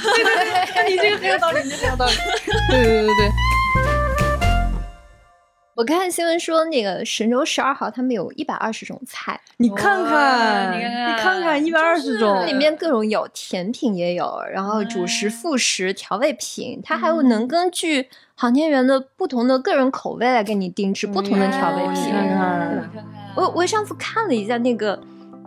[0.88, 2.12] 你这个很有道理，你这个很有道理。
[2.70, 3.30] 对对对对对，
[5.74, 18.08] 我看新闻说，那个神舟十二号他们有一百二十种菜，你看看，你看看你看看，一百二十种，里面各种有甜品也有，然后主食、副食、调味品，它还有能根据
[18.40, 22.10] 航天员的不同的个人口味来给你定制不同的调味品。
[23.36, 24.98] 我我上次看了一下那个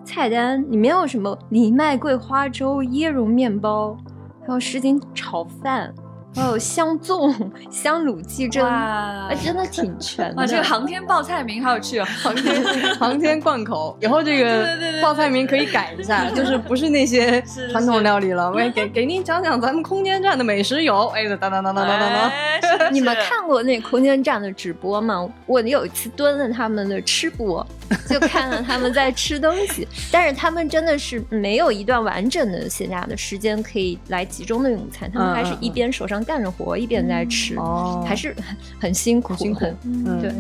[0.06, 3.98] 菜单，里面有什么藜麦桂花粥、椰蓉面包，
[4.46, 5.92] 还有什锦炒饭，
[6.36, 7.34] 还有香粽、
[7.70, 10.36] 香卤鸡胗，哇哎，真的挺全的。
[10.38, 12.06] 哇，这个航天报菜名好有趣哦！
[12.22, 12.64] 航天
[12.98, 14.68] 航天贯口，以后这个
[15.02, 17.42] 报菜名可以改一下，就是不是那些
[17.72, 22.30] 传统料理了，我也给给您讲讲咱们空间站的美食有，哎，当当当当当当当。
[22.30, 25.30] 哎是的你们看过那空间站的直播吗？
[25.46, 27.66] 我有一次蹲了他们的吃播，
[28.08, 40.32] 就看了他们在吃东西， 但是他们真的是没有一段完整的闲暇的时间可以来集中的用餐，他们还是一边手上干着活一边在吃，哦还是很很辛苦，辛苦，嗯对，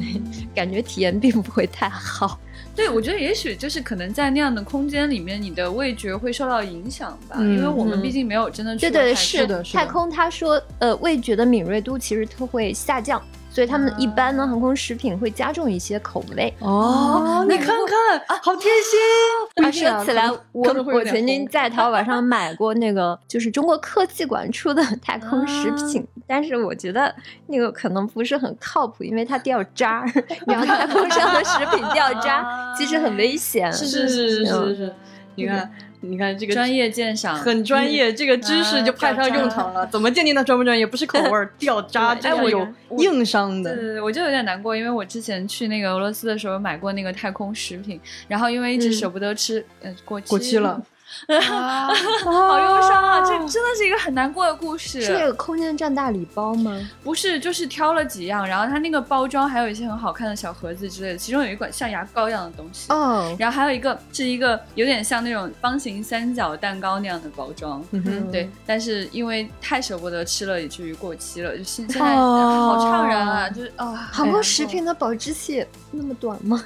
[0.55, 2.39] 感觉体验并不会太好。
[2.75, 13.21] 对，我觉得也许就是可能在那样的空间里面，你的味觉会受到影响吧，嗯因为我们嗯毕竟没有真的去对对，是的是的太空他说，呃，味觉的敏锐度其实它会下降，
[13.53, 16.51] 所以他们一般呢，航空食品会加重一些口味。
[16.57, 19.63] 哦，你看看，好贴心。
[19.63, 27.13] 啊，说起来，我我曾经在淘宝上买过那个，就是中国科技馆出的太空食品，但是我觉得
[27.45, 30.11] 那个可能不是很靠谱，因为它掉渣儿，
[30.47, 33.71] 然后太空上的食品掉渣，其实很危险。
[33.71, 34.95] 是是是是是嗯是，
[35.35, 39.87] 你看你看这个专业鉴赏，很专业，这个知识就派上用场了。
[39.87, 40.85] 怎么鉴定它专不专业？
[40.85, 42.67] 不是口味儿 掉渣，这哎我有
[42.99, 43.73] 硬伤的。
[43.73, 50.81] 对对对，我就有点难过，因为我之前去那个俄罗斯的时候买过那个太空食品，然后因为一直舍不得吃，呃，过过期了，
[51.27, 51.87] 啊，
[52.23, 53.21] 好忧伤啊！
[53.21, 55.01] 这真的是一个很难过的故事。
[55.01, 56.79] 是那个空间站大礼包吗？
[57.03, 62.91] 不是，就是挑了几样，然后它那个包装还有一些很好看的小盒子之类的，其中有一款像牙膏一样的东西。
[62.91, 71.57] 哦，然后还有一个是一个有点像那种方形三角蛋糕那样的包装，嗯哼，对，但是因为太舍不得吃了，以至于过期了。
[71.57, 76.63] 就现现在哦好怅然啊，就是啊，韩国食品的保质期那么短吗？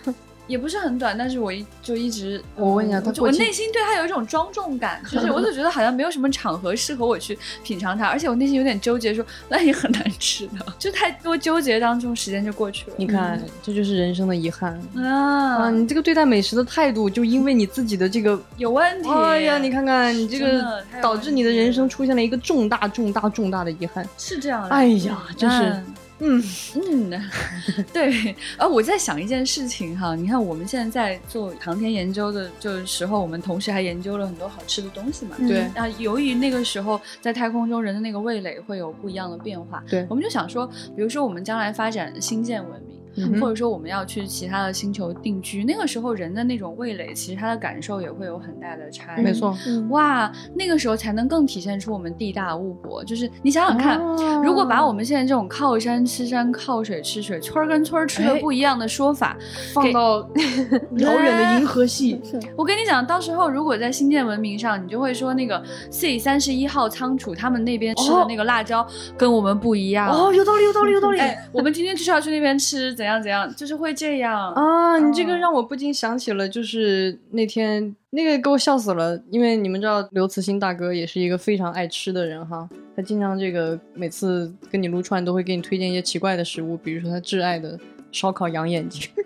[0.47, 12.95] 也不是很短，但是我一就一直，我问一下他就我内心对他有一种庄重感，就是我就觉得好像没有什么场合适合我去品尝它，而且我内心有点纠结说，那也很难吃的，就太多纠结当中，时间就过去了。
[12.97, 15.69] 你看，这就是人生的遗憾啊，啊！
[15.69, 19.09] 你这个对待美食的态度，就因为你自己的这个，有问题。
[19.09, 24.07] 哎呀，你看看你这个导致你的人生出现了一个重大、重大、重大的遗憾。
[24.17, 24.69] 是这样的。
[24.69, 25.85] 哎呀，真是，嗯，
[26.19, 26.43] 嗯
[26.75, 27.29] 嗯，
[27.93, 35.35] 对，啊，我在想一件事情哈，你看我们现在在做航天研究的就是时候，我们同时还研究了很多好吃的东西嘛。
[35.37, 42.96] 对那由于那个时候在太空中人的那个味蕾会有不一样的变化，对我们就想说，比如说我们将来发展星舰文明。
[43.17, 49.21] 嗯或者说我们要去其他的星球定居，那个时候人的那种味蕾，其实他的感受也会有很大的差异。
[49.21, 49.57] 没错。
[49.67, 53.03] 嗯哇，那个时候才能更体现出我们地大物博。
[53.03, 59.35] 就是你想想看，哦如果把我们现在这种靠山吃山、靠水吃水、村儿跟村儿吃的哎不一样的说法，
[59.73, 60.19] 放到
[60.97, 62.21] 遥远的银河系，
[62.55, 68.85] 我跟你讲，到时候如果在新建文明上，你就会说那个 C 三十一号仓储他们那边吃的那个辣椒
[69.17, 70.09] 跟我们不一样。
[70.09, 71.19] 哦，有道理，有道理，有道理。
[71.19, 74.53] 哎，我们今天就是要去那边吃，怎样怎样，就是会这样。
[74.53, 87.79] 啊，你这个哦让我不禁想起了，就是那天那个给我笑死了，因为你们知道刘慈欣大哥也是一个非常爱吃的人哈，他经常这个每次跟你撸串都会给你推荐一些奇怪的食物，比如说他挚爱的
[88.11, 89.09] 烧烤羊眼睛。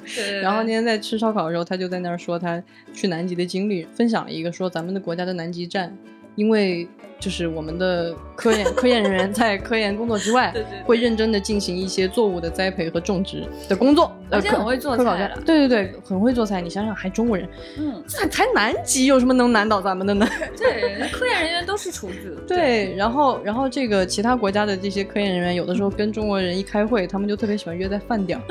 [0.00, 2.62] 对对对然后那天在吃烧烤的时候，他就在那儿说他
[2.94, 5.94] 去南极的经历，分享了一个说咱们的国家的南极站
[6.34, 6.88] 因为
[7.20, 16.60] 就是我们的科研科研人员在科研工作之外， 对对对会认真的进行一些作物的栽培和种植的工作，而且呃很会做菜了对对对，很会做菜。
[16.60, 20.26] 你想想，还中国人，嗯，才才南极有什么能难倒咱们的呢？
[20.56, 22.36] 对，科研人员都是厨子。
[22.46, 28.42] 对，然后然后这个其他国家的这些科研人员，有的时候跟中国人一开会，他们就特别喜欢约在饭点儿。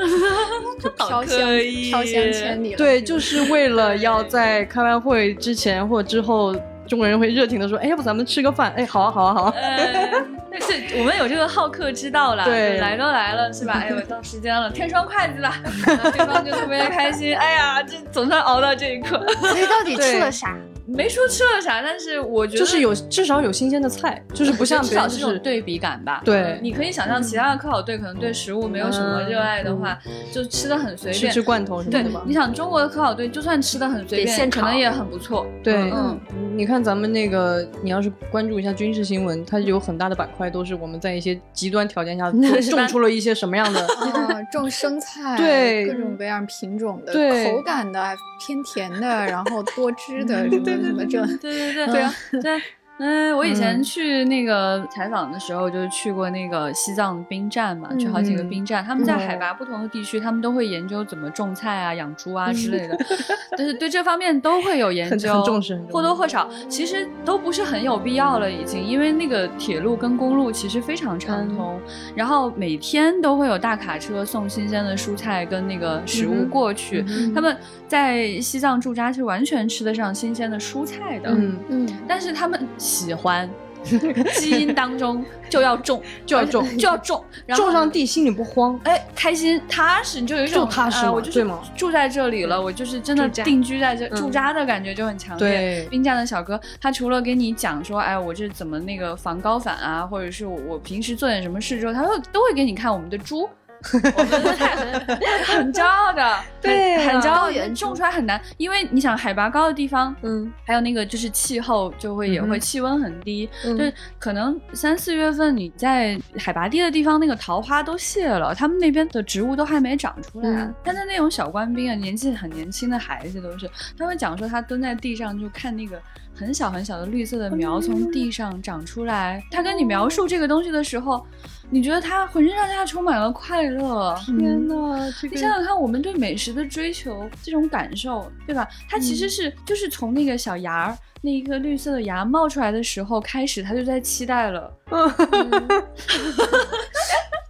[0.96, 1.58] 飘香
[1.90, 2.76] 飘香千里了。
[2.76, 6.54] 对，就是为了要在开完会之前或之后，
[6.88, 9.54] 中国人会热情的说：“哎，要不咱们吃个饭？”哎，好啊，好啊，好啊。
[9.56, 13.74] 呃， 但是我们有这个好客之道啦，对来都来了是吧？
[13.84, 15.56] 哎呦，到时间了，添双筷子吧，
[16.12, 17.36] 对方就特别开心。
[17.36, 20.56] 哎呀，这总算熬到这一刻，所以到底吃了啥？
[20.88, 26.22] 没说吃了啥，但是我觉得就是有至少有新鲜的菜，就是不像 至别人就是少是这种对比感吧。
[26.24, 29.98] 对你可以想象其他的科考队可能对食物没有什么热爱的话，
[30.32, 31.30] 就吃的很随便。
[31.32, 32.20] 吃吃罐头什么的对，。
[32.24, 35.46] 你想中国的科考队就算吃的很随便，可能也很不错。
[35.62, 36.18] 对，嗯，
[36.54, 43.80] 你看咱们那个，你要是关注一下军事新闻，它有很大的板块都是我们在一些极端条件下 种出了一些什么样的。
[43.80, 48.00] 啊，种生菜， 对各种各样品种的，对口感的，
[48.46, 52.62] 偏甜的，然后多汁的，什么什么这，对对对对啊，对。
[52.98, 58.84] 嗯，我以前嗯去那个采访的时候，就是去过那个西藏兵站嘛，去好几个兵站。
[58.84, 62.98] 他们在海拔不同的地区，他们都会研究怎么种菜啊、养猪啊之类的，
[63.56, 66.48] 但是对这方面都会有研究，很重视或多或少。
[66.68, 71.80] 其实都不是很有必要了，已经，因为那个铁路跟公路其实非常畅通，
[72.14, 77.04] 然后每天都会有大卡车送新鲜的蔬菜跟那个食物过去。
[77.08, 77.56] 嗯他们
[77.86, 83.48] 在西藏驻扎是完全吃得上新鲜的蔬菜的，嗯，嗯，但是他们喜欢，
[83.84, 88.80] 基因当中就要种， 就要种就要种，然后种上地心里不慌。
[88.84, 91.46] 哎，开心踏实，你就有一种就踏实我就是
[91.76, 95.48] 住在这里了，我就是真的定居在这，嗯驻扎的感觉就很强烈。
[95.48, 103.48] 对兵站的小哥，他除了给你讲说，哎，我这怎么那个防高反啊，或者是我我平时做点什么事之后，他会都会给你看我们的猪。
[103.92, 104.76] 我们的菜
[105.46, 113.76] 很骄傲的， 对啊很很骄傲种出来很难，因为你想海拔高的地方，嗯，还有那个就是气候就会也会气温很低，嗯。
[113.76, 120.48] 就是可能三四月份你在海拔低的地方，那个桃花都谢了，他们那边的植物都还没长出来。
[120.50, 120.74] 嗯。
[120.82, 126.00] 但是那种小官兵啊，年纪很年轻的孩子都是，他们讲说他蹲在地上就看那个
[126.34, 131.24] 很小很小的绿色的苗从地上长出来，他跟你描述这个东西的时候，
[131.70, 134.18] 你觉得他浑身上下充满了快乐。
[134.24, 134.74] 天哪，
[135.20, 138.66] 这你想想看，我们对美食的追求，这种感受，对吧？
[138.88, 144.72] 它其实是、就是从那个小芽儿，那一颗绿色的芽冒出来的时候开始，他就在期待了。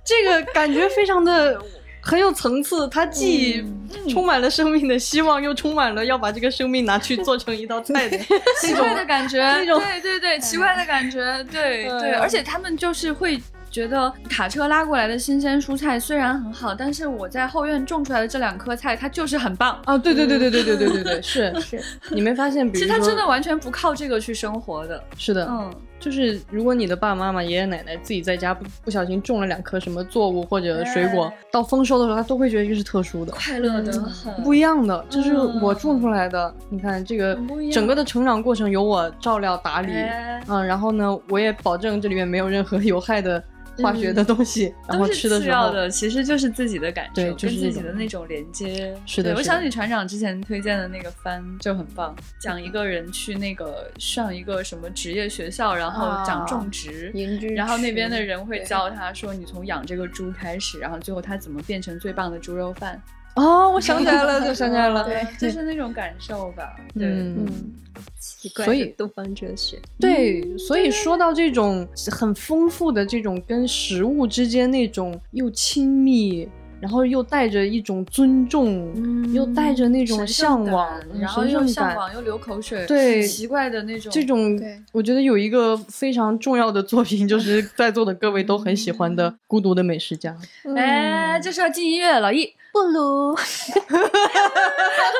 [0.04, 1.62] 这个感觉非常的
[2.02, 3.64] 很有层次，它既
[4.10, 8.18] 充满了生命的希望，又充满了要把这个生命拿去做成一道菜的
[8.60, 11.20] 奇怪的感觉，对对对，奇怪的感觉，
[11.52, 13.40] 对对，嗯而且他们就是会。
[13.70, 19.80] 觉得卡车拉过来的新鲜蔬菜虽然很好，但是我在后院种出来的这两颗菜，它就是很棒。
[19.84, 19.96] 啊！
[19.98, 22.66] 对对对对对对对对对， 是是，你没发现？
[22.70, 25.02] 比其实他，真的完全不靠这个去生活的。
[25.16, 33.32] 是的，嗯，就是如果你的爸爸妈妈、爷爷奶奶自己在家不不小心种了两棵什么作物或者水果，到丰收的时候，他都会觉得这是特殊的。
[33.32, 34.32] 快乐的很。
[34.42, 36.54] 不一样的，这是嗯我种出来的。
[36.70, 37.38] 你看这个
[37.72, 43.42] 整个的成长过程由我照料打理，哎嗯，然后呢，我也保证这里面没有任何 有害的
[43.82, 48.94] 化学的东西，然后都是吃的时候，次要的，其实就是自己的感受，对就是跟自己的那种连接。
[49.06, 57.12] 是的是的我想起船长之前推荐的那个番就很棒，讲一个人去那个上一个什么职业学校，然后讲种植。
[57.54, 63.00] 然后那边的人会教他说：“你从养这个猪开始，然后最后他怎么变成最棒的猪肉饭。
[63.38, 66.76] 哦，我想起来了，就想起来了，对 就是那种感受吧。
[66.98, 67.46] 对，嗯。
[67.46, 67.72] 嗯，
[68.20, 76.48] 奇怪所以的东方哲学，对，所以说到这种很丰富的这种跟食物之间那种又亲密，
[76.80, 80.88] 然后又带着一种尊重，嗯又带着那种向往，
[81.18, 84.60] 然后又向往又流口水，对奇怪的那种这种，
[84.92, 90.36] 我觉得有一个非常重要的作品，就是 在座的各位都很喜欢的《孤独的美食家》。
[90.76, 92.54] 哎，这是要进音乐，老易。
[92.70, 93.34] 不如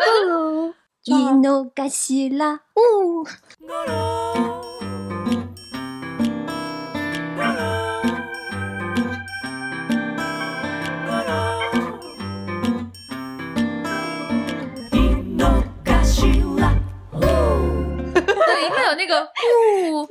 [0.05, 3.27] 不如伊诺嘎西拉呜。
[19.09, 19.23] 个
[19.90, 20.07] 呜，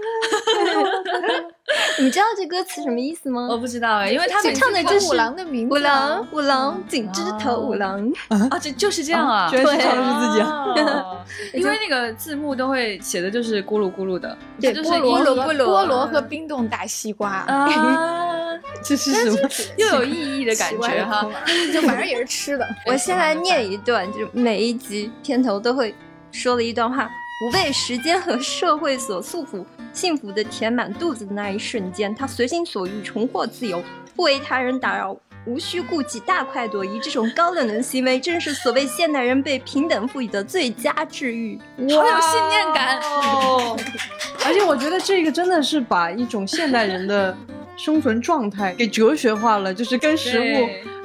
[2.00, 3.48] 你知道这歌词什么意思吗？
[3.50, 5.80] 我不知道哎，因为他们唱的就是五郎的名字啊。
[5.80, 8.12] 五郎，五郎，紧枝头五郎。
[8.30, 15.84] 啊，这就是这样啊，居然是唱的是自己因为那个字幕都会写的就是咕噜咕噜的，对就是菠萝菠萝。
[15.84, 17.68] 菠萝和冰冻大西瓜，啊，
[18.84, 19.38] 这是什么？
[19.78, 21.30] 又有意义的感觉哈。
[21.74, 22.68] 就反正也是吃的。
[22.86, 25.94] 我先来念一段，就是每一集片头都会
[26.32, 33.84] 说的一段话：不被时间和社会所束缚，幸福的填满肚子的那一瞬间，他随心所欲，重获自由，
[34.16, 35.16] 不为他人打扰。
[35.46, 41.58] 无需顾忌，大快朵颐，这种高冷的行为，正是所谓现代人被平等赋予的最佳治愈。
[41.78, 43.78] 好有信念感哦！
[44.44, 47.38] 而且我觉得这个真的是把一种现代人的
[47.78, 50.44] 生存状态给哲学化了，就是跟食物，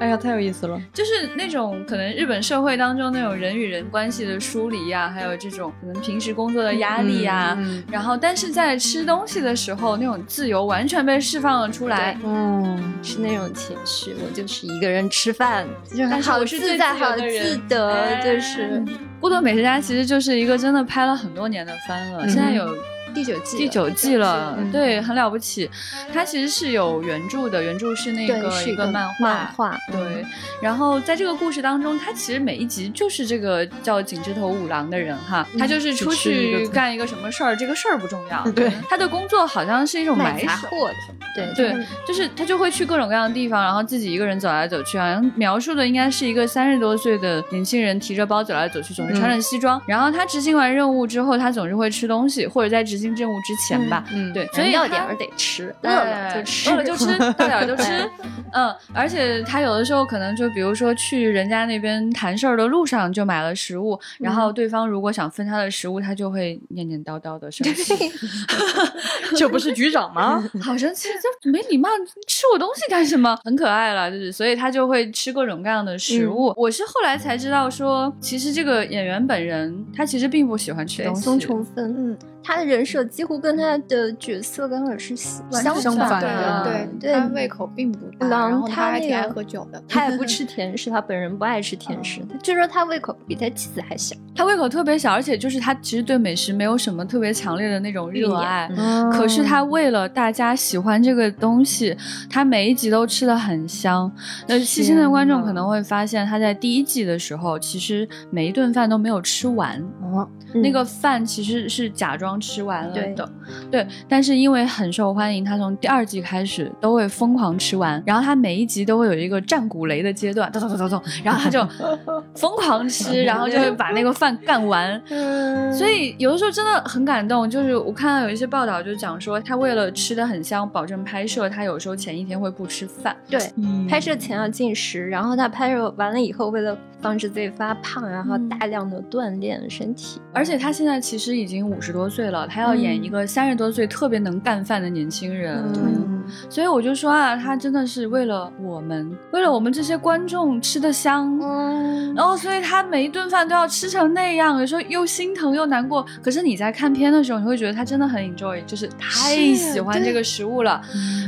[0.01, 0.81] 哎呀，太有意思了。
[0.93, 12.19] 就是那种可能日本社会当中那种人与人关系的疏离呀、还有这种可能平时工作的压力呀、嗯然后但是在吃东西的时候，那种自由完全被释放了出来。
[12.25, 18.83] 嗯，是那种情绪，我就是一个人吃饭，就是但是好我是最自在，好自得，哎就是
[19.21, 22.75] 孤独美食家其实就是一个真的拍了很多年的番了，嗯现在有
[23.15, 24.73] 第九季，第九季了，嗯。
[24.73, 25.69] 对，很了不起。
[26.13, 30.25] 它其实是有原著的，原著是那对，个一个漫画漫画，对，
[30.61, 49.81] 然后在这个故事当中，他其实每一集就是这个叫井之头五郎的人哈，他就是出去干一个什么事儿，这个事儿不重要， 对，他的工作好像是一种卖买货的，对对，就是他就会去各种各样的地方，然后自己一个人走来走去，好像描述的应该是一个三十多岁的年轻人提着包走来走去，总是穿着西装。
[49.87, 58.09] 然后他执行完任务之后，他总是会吃东西，或者在执行任务之前吧，嗯对，所以他要点儿得吃，饿哎了就吃，饿了就吃，到点儿就吃。
[58.53, 67.95] 嗯，而且他有的时候可能就比如说去人家那边谈事儿的路上就买了食物，然后对方如果想分他的食物，他就会念念叨叨的生气
[69.37, 70.43] 这不是局长吗？
[70.63, 71.09] 好生气，
[71.41, 71.89] 这没礼貌，
[72.27, 73.39] 吃我东西干什么？
[73.45, 76.53] 很可爱了，就是所以他就会吃各种各样的食物。
[76.57, 81.23] 我是后来才知道说，其实这个演员本人他其实并不喜欢吃东西。
[81.23, 89.83] 松重分，嗯，他的人设几乎跟他的角色刚好是相反的的，对对，他胃口并不大，狼然后他还挺爱喝酒的。
[89.89, 94.17] 他也不 吃甜食，他本人不爱吃甜食，据说他胃口比他妻子还小。
[94.35, 98.69] 他胃口特别小，而且就是他其实对美食没有什么特别强烈的那种热爱。
[99.13, 101.97] 可是他为了大家喜欢这个东西，
[102.31, 104.11] 他每一集都吃的很香。
[104.49, 109.79] 那细心的观众可能会发现，他在第一季的时候，其实每一顿饭都没有吃完。
[110.03, 113.29] 哦，嗯那个饭其实是假装吃完了对的，
[113.71, 113.87] 对。
[114.09, 121.67] 但是因为很受欢迎，他从第二季开始都会疯狂吃完，然后他每一集都会有一个战鼓雷的阶段，咚咚咚咚咚，然后他就
[122.35, 125.01] 疯狂吃，然后就会把那个饭干完。
[125.73, 133.17] 所以有的时候真的很感动，就是我看到有一些报道就讲说，他为了吃的很香，保证拍摄，他有时候前一天会不吃饭。
[133.29, 140.21] 对，嗯拍摄前要进食，然后他拍摄完了以后，为了防止自己发胖，然后嗯大量的锻炼身体。
[140.33, 145.63] 而且他现在其实已经五十多岁了，他要演一个三十多岁特别能干饭的年轻人。
[145.77, 151.39] 嗯，所以我就说啊，他真的是为了我们，为了我们这些观众吃的香。
[151.43, 156.05] 嗯，然后，所以他每一顿饭都要吃成那样，有时候又心疼又难过。
[156.23, 160.81] 可是你在看片的时候，你会觉得他真的很 enjoy，就是太喜欢这个食物了，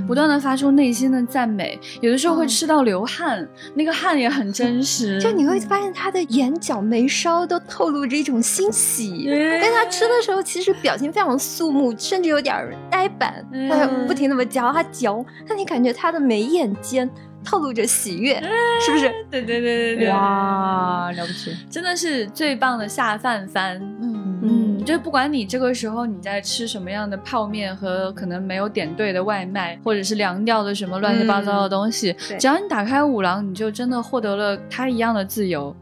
[0.06, 1.78] 不断的发出内心的赞美。
[2.00, 5.20] 有的时候会吃到流汗，那个汗也很真实。
[5.22, 17.08] 就你会发现他的眼角眉梢都透露着一种欣喜， 嗯但他吃的时候其实表情非常肃穆，甚至有点儿呆板，嗯他不停那么嚼啊嚼，但你感觉他的眉眼间
[17.42, 18.38] 透露着喜悦，
[18.84, 19.10] 是不是？
[19.30, 21.56] 对对对对对，哇，了不起！
[21.70, 23.78] 真的是最棒的下饭番。
[24.02, 35.74] 嗯嗯，就不管你这个时候你在吃什么样的泡面和可能没有点对的外卖，或者是凉掉的什么乱七八糟的东西，对只要你打开五郎，你就真的获得了他一样的自由。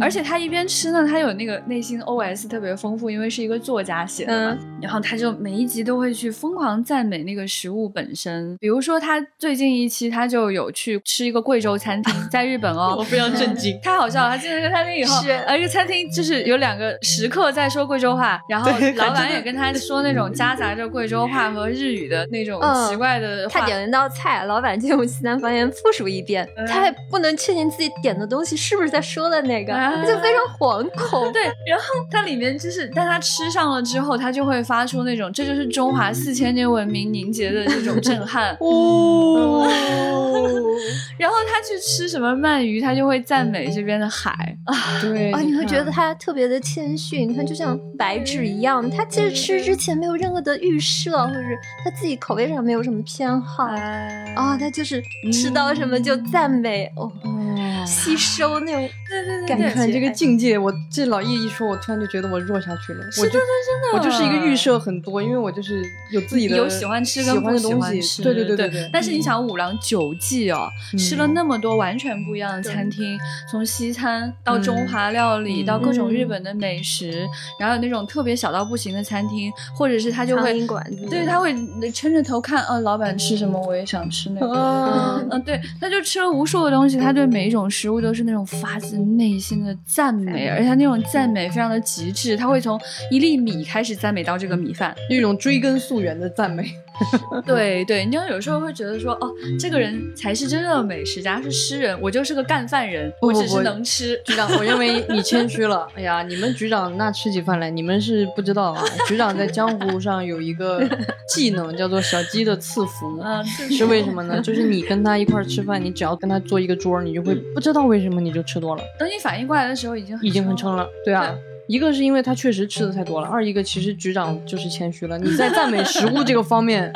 [0.00, 4.58] 而且他一边吃呢，他有那个内心 OS 特别丰富，因为是一个作家写的嘛。
[4.82, 8.56] 然后他就每一集都会去疯狂赞美那个食物本身。
[8.58, 13.78] 比如说他最近一期他就有去吃一个贵州餐厅， 在日本哦， 我非常震惊。
[13.82, 14.30] 太好笑了！
[14.30, 23.60] 他进了这个餐厅以后，是呃，一个餐厅就是有两个食客在说贵州话，然后老板也跟他说那种夹杂着贵州话和日语的那种嗯奇怪的话。
[23.60, 29.69] 他点了一道菜，老板就用西南方言复述一遍，嗯他还不能确定自己点的东西是不是在说的那个。
[29.70, 31.30] 个，啊就非常惶恐。
[31.32, 38.56] 对，然后它里面就是，但它吃上了之后，它就会发出那种，这就是中华四千年文明凝结的这种震撼。
[38.60, 39.66] 哦，
[41.18, 44.74] 然后他去吃什么鳗鱼，他就会赞美这边的海啊。
[45.00, 48.88] 对啊，你会觉得他特别的谦逊，你看就像白纸一样。
[48.90, 55.02] 他其实吃之前没有任何的预设，或者是他自己口味上没有什么偏好哎啊，他就是
[55.32, 63.04] 吃到什么就赞美哦，哦吸收那种对对对你看这个境界，我这老叶一说，我突然就觉得我弱下去了。
[63.18, 65.82] 我就真的真的，我就是一个预设很多，因为我就是
[66.12, 67.80] 有自己的有喜欢吃跟喜欢不喜的东西。
[67.80, 68.90] 欢吃，对对对对对。
[68.92, 73.18] 但是你想，五郎九季哦，嗯吃了那么多完全不一样的餐厅，
[73.50, 75.70] 从西餐到中华料理，嗯。
[75.70, 77.28] 到各种日本的美食，
[77.58, 80.66] 然后有那种特别小到不行的餐厅，或者是他就会
[81.08, 81.54] 对，他会
[81.92, 84.52] 撑着头看，呃，老板吃什么，我也想吃那个。
[84.52, 92.78] 啊嗯，对，他就吃了无数的东西，他对每一种食物都是那种发自内心的赞美，而且他那种赞美非常的极致，他会从
[93.10, 94.94] 一粒米开始赞美到这个米饭。
[95.08, 96.70] 一种追根溯源的赞美。
[97.46, 104.20] 对对，你就有时候会觉得说，哦，这个人才是真正的美食家，是诗人，我就是个干饭人，我只是能吃。
[104.24, 105.88] 局长，我认为你 谦虚了。
[105.94, 108.84] 哎呀，你们局长那吃起饭来，你们是不知道啊。
[109.06, 110.82] 局长在江湖上有一个
[111.28, 113.18] 技能，叫做小鸡的赐福。
[113.24, 114.40] 嗯，是为什么呢？
[114.40, 120.84] 就是你跟他一块吃饭，你只要跟他坐一个桌，你就会不知道为什么你就吃多了，等你反应过来的时候，已经已经很撑了。
[120.84, 120.90] 了。
[121.04, 121.34] 对啊，
[121.70, 125.16] 一个是因为他确实吃的太多了，二一个其实局长就是谦虚了。
[125.16, 126.92] 你在赞美食物这个方面，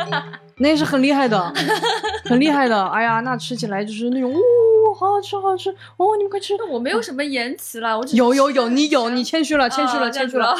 [0.58, 1.52] 那是很厉害的，
[2.24, 2.86] 很厉害的。
[2.88, 4.38] 哎呀，那吃起来就是那种，哦，
[4.98, 6.54] 好好吃，好好吃，哦，你们快吃。
[6.70, 10.54] 我没有什么言辞啦，我只是有有有，你有，你谦虚了，谦虚了，啊谦虚了。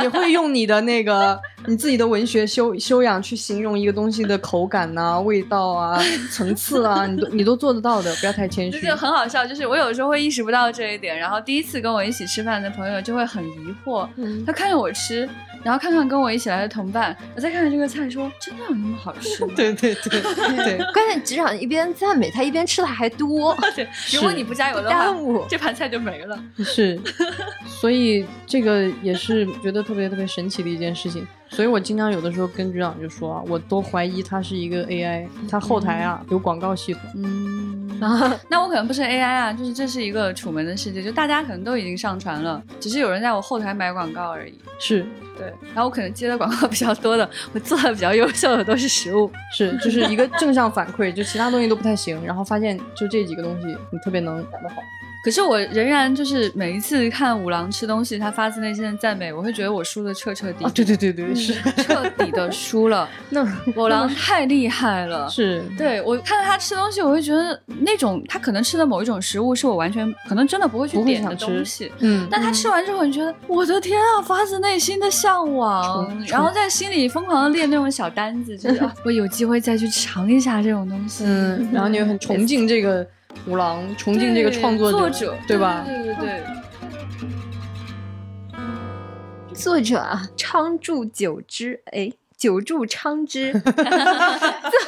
[0.00, 8.96] 你会用你的那个你自己的文学修修养去形容一个东西的口感呐、 味道啊、 层次啊，你都你都做得到的，不要太谦虚这就。
[8.96, 15.28] 很好笑，就是我有时候会意识不到这一点，然后第一次跟我一起吃饭的朋友就会很疑惑，嗯他看着我吃，
[15.62, 19.52] 然后看看跟我一起来的同伴，我再看看这个菜说，真的有那么好吃吗？
[19.56, 25.14] 对对对对， 关键局长一边赞美他，一边吃的还多， 对，如果你不加油的话。
[25.48, 26.42] 这盘菜就没了。
[26.58, 26.98] 是，
[27.66, 31.26] 所以这个也是觉得特别特别神奇的一件事情。
[31.50, 37.02] 所以我经常有的时候跟局长就说啊，我都怀疑他是一个 AI，他后台啊有广告系统。
[37.16, 38.00] 嗯，
[38.48, 44.54] 那我可能不是 AI 啊，就是这是一个楚门的世界，就大家可能都已经上传了，只是有人在我后台买广告而已。
[44.78, 45.04] 是
[45.36, 49.30] 对，然后我可能接的广告比较多的，我做的比较优秀的都是食物。
[49.52, 54.76] 是，就是一个正向反馈，就其他东西都不太行，然后发现就这几个东西你特别能干得好。
[55.22, 61.52] 可是我仍然就是每一次看五郎吃东西，他发自内心的赞美，我会觉得我输的彻彻底底，啊，对对对对，是
[61.82, 63.08] 彻底的输了。
[63.28, 63.46] 那
[63.76, 71.92] 五郎太厉害了， 是对我看到他吃东西，我会觉得那种他可能吃的某一种食物是我完全可能真的不会去点的东西。
[71.98, 81.24] 嗯，但他吃完之后，你觉得我的天啊，发自内心的向往冲，然后在心里疯狂的列那种小单子，就是、 啊我有机会再去尝一下这种东西。
[81.26, 83.06] 嗯，然后你又很崇敬这个
[83.46, 85.84] 五郎，崇敬这个创作作者，者，对吧？
[85.86, 86.44] 对对对对。
[89.54, 92.12] 作者啊，昌柱久之，哎。
[92.40, 93.74] 久住昌之，作作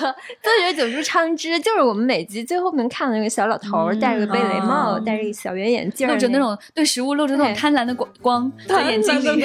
[0.01, 9.43] 者久住昌之就是我们每集最后面看的那个小老头戴着个贝雷帽，啊戴着小圆眼镜儿，露着那种对食物露着那种贪婪的光光在眼睛里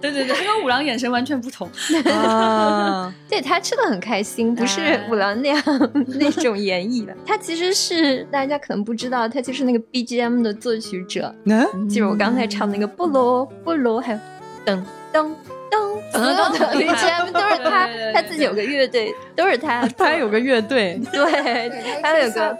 [0.00, 1.68] 对对 对，他跟五郎眼神完全不同。
[2.12, 5.60] 啊， 对他吃的很开心，不是哎五郎那样
[6.20, 7.12] 那种演绎的。
[7.26, 14.18] 他其实是大家可能不知道，他就是那个 BGM 的作曲者，嗯，就是我刚才唱那个布罗布罗，还有
[14.64, 14.80] 噔
[15.12, 15.30] 噔噔，
[16.12, 19.86] 所有的 BGM 都是他他自己有个乐队，都是他。
[19.96, 21.70] 他还有个乐队，对，
[22.02, 22.56] 他有个。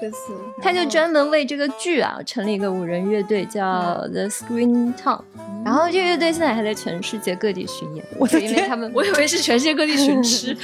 [0.60, 5.20] 他就专门为这个剧啊成立一个五人乐队，叫 The Screen Town。
[5.64, 10.56] 然后这个乐队现在还在全世界各地巡演，我因为他们我以为是全世界各地巡 吃，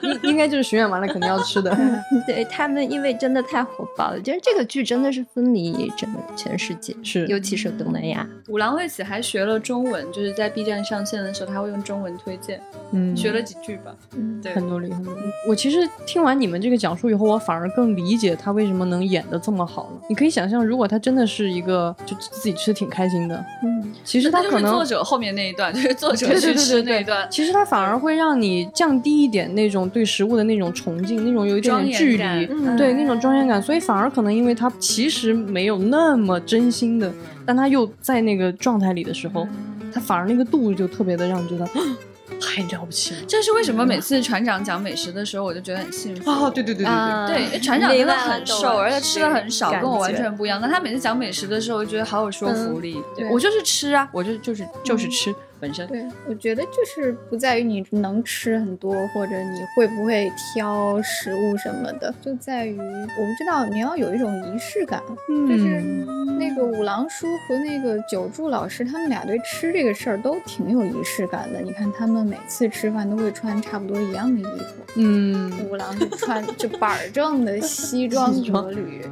[0.00, 1.76] 应应该就是巡演完了肯定要吃的。
[2.26, 8.26] 对他们，因为真的太火爆了，就是这个剧真的是风靡整个全世界，是尤其是东南亚。
[8.48, 12.60] 五郎为此还学了中文，就是在 B 站上线的时候，他会用中文推荐，
[12.92, 13.94] 嗯，学了几句吧。
[14.16, 15.22] 嗯，对，很努力，很努力。
[15.46, 20.00] 我其实听完你们这个讲述以后，我反而更理解他为什么能演的这么好了。
[20.08, 33.62] 你可以想象，如果他真的是一个就自己吃的挺开心的，嗯，其实他可能作者后面那一段，就是作者对对去吃对对对那一段，其实他反而会让你降低一点那种对食物的那种崇敬，那种有一点点距离，感对那种庄严感。
[33.62, 37.12] 所以反而可能因为他其实没有那么真心的，
[37.44, 39.46] 但他又在那个状态里的时候，
[39.92, 41.66] 他反而那个度就特别的让你觉得。
[42.40, 46.50] 太了不起了这是为什么每次船长讲美食的时候，我就觉得很幸福啊！
[46.50, 50.60] 对对对对对，因为船长真的很瘦，而且吃的很少，跟我完全不一样。
[50.60, 53.02] 那他每次讲美食的时候，我觉得好有说服力。
[53.16, 55.34] 对我就是吃啊，我就就是就是吃
[55.66, 55.86] 本身。
[55.88, 65.02] 对，我觉得就是不在于你能吃很多，或者你会不会挑食物什么的，就在于我不知道你要有一种仪式感，
[65.48, 65.82] 就是
[66.38, 71.60] 那个五郎叔和那个久助老师，他们俩对吃这个事儿都挺有仪式感的。
[71.60, 79.04] 你看他们每次吃饭都会穿差不多一样的衣服，嗯，五郎就穿就板儿正的西装西装革履。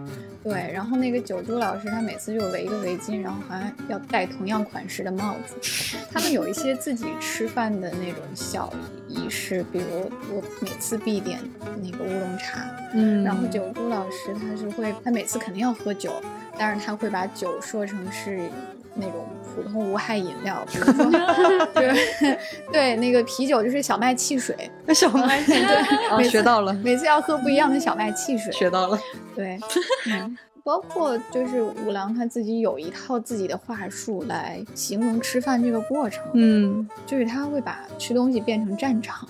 [0.45, 6.03] 对，然后那个九珠老师他每次就围一个围巾，然后好像要戴同样款式的帽子。
[6.13, 8.71] 他们有一些自己吃饭的那种小
[9.09, 11.41] 仪式，比如我每次必点
[11.83, 12.61] 那个乌龙茶，
[12.93, 16.13] 嗯然后九珠老师他是会，他每次肯定要喝酒，
[16.59, 18.51] 但是他会把酒说成是
[18.95, 21.05] 那种普通无害饮料，比如说
[21.75, 22.39] 对
[22.73, 25.63] 对那个啤酒就是小麦汽水，小麦对，
[26.09, 28.99] 啊，每次学到了，每次要喝不一样的小麦汽水，学到了，
[29.35, 29.59] 对，
[30.11, 39.27] 嗯，包括就是五郎他自己有一套自己的话术来形容吃饭这个过程，嗯就是他会把吃东西变成战场，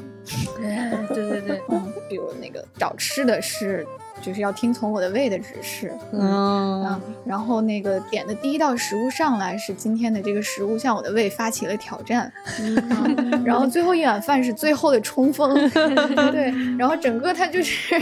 [0.57, 3.87] 对对对，嗯，比如那个找吃的是
[4.25, 12.85] 就是要听从我的胃的指示，嗯啊，然后那个点的第一道食物上来是今天的这个食物向我的胃发起了挑战，嗯。
[13.45, 15.53] 然后最后一碗饭是最后的冲锋，
[16.33, 17.95] 对，然后整个它就是，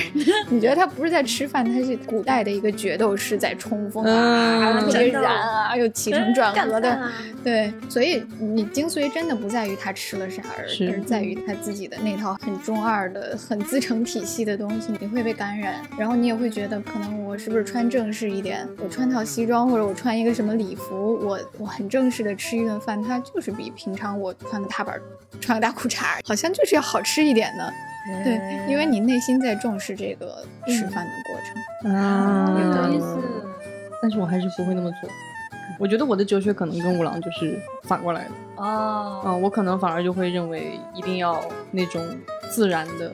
[0.49, 7.13] 你觉得它不是在吃饭，它是古代的一个决斗士在冲锋啊，嗯特别燃啊，又起承转合的，啊。
[7.43, 25.01] 对，所以你精髓真的不在于他吃了啥，而是而是在于他自己的那套很中二的、很自成体系的东西，你会被感染，然后你也会觉得，可能我是不是穿正式一点，我穿套西装或者我穿一个什么礼服，我我很正式的吃一顿饭，它就是比平常我穿个踏板、
[25.41, 27.73] 穿个大裤衩，好像就是要好吃一点的。
[28.25, 28.35] 对，
[28.69, 31.95] 因为你内心在重视这个吃饭的过程。
[31.95, 33.19] 啊，有意思。
[34.03, 35.09] 但是我还是不会那么做。
[35.79, 38.31] 我觉得我的哲学可能跟五郎就是反过来的。
[38.57, 41.41] 哦，嗯，我可能反而就会认为一定要
[41.71, 42.05] 那种
[42.51, 43.13] 自然的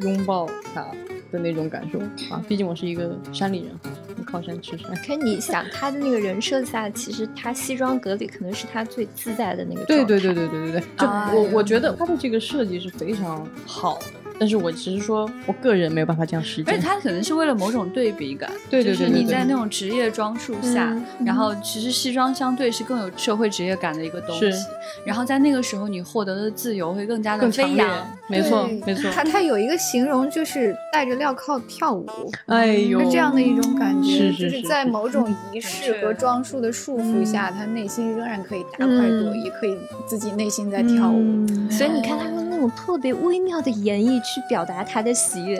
[0.00, 0.84] 拥抱它
[1.30, 1.98] 的那种感受
[2.34, 2.42] 啊。
[2.48, 3.70] 毕竟我是一个山里人
[4.18, 4.94] 我，靠山吃山。
[5.06, 10.04] 可你想他的那个人设下，其实他西装革履可能是他最自在的那个状态。
[10.04, 14.04] 对对对对对对对，就我我觉得他的这个设计是非常好的，
[14.40, 16.74] 但是我只是说我个人没有办法这样实践。
[16.74, 24.66] 而且他可能是为了某种对比感，对对对就是你在那种职业装束下，嗯然后其实西装相对是更有社会职业感的一个东是西，
[25.04, 27.88] 然后在那个时候你获得的自由会更加的飞扬。，
[28.30, 29.10] 没错对没错。
[29.10, 32.08] 他他有一个形容就是戴着镣铐跳舞，
[32.46, 39.76] 哎呦，是这样的一种感觉，是是就是在某种仪式和装束的束缚下，他内心仍然可以大快朵颐，可以
[40.06, 41.20] 自己内心在跳舞。
[41.20, 45.58] 嗯所以你看他用那种特别微妙的演绎去表达他的喜悦，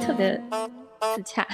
[0.00, 0.42] 特别
[1.14, 1.46] 自洽。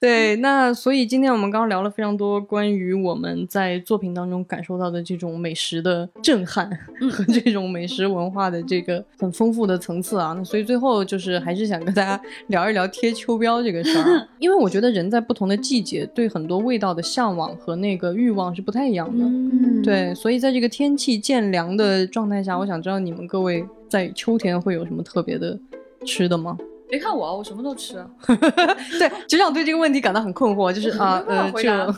[0.00, 6.70] 对，那所以今天我们刚刚聊了非常多关于我们在作品当中感受到的这种美食的震撼
[7.10, 10.32] 和这种美食文化的这个很丰富的层次啊。
[10.36, 19.24] 那所以最后就是还是想跟大家聊一聊贴秋膘这个事儿啊， 因为我觉得人在不同的季节对很多味道的向往和那个欲望是不太一样的。
[19.24, 25.58] 嗯，对，所以在这个天气渐凉的状态下，我想知道你们各位在秋天会有什么特别的
[26.06, 26.56] 吃的吗？
[26.88, 28.06] 别看我啊，我什么都吃啊。
[28.26, 31.94] 对，局长对这个问题感到很困惑，就是啊，呃，回答就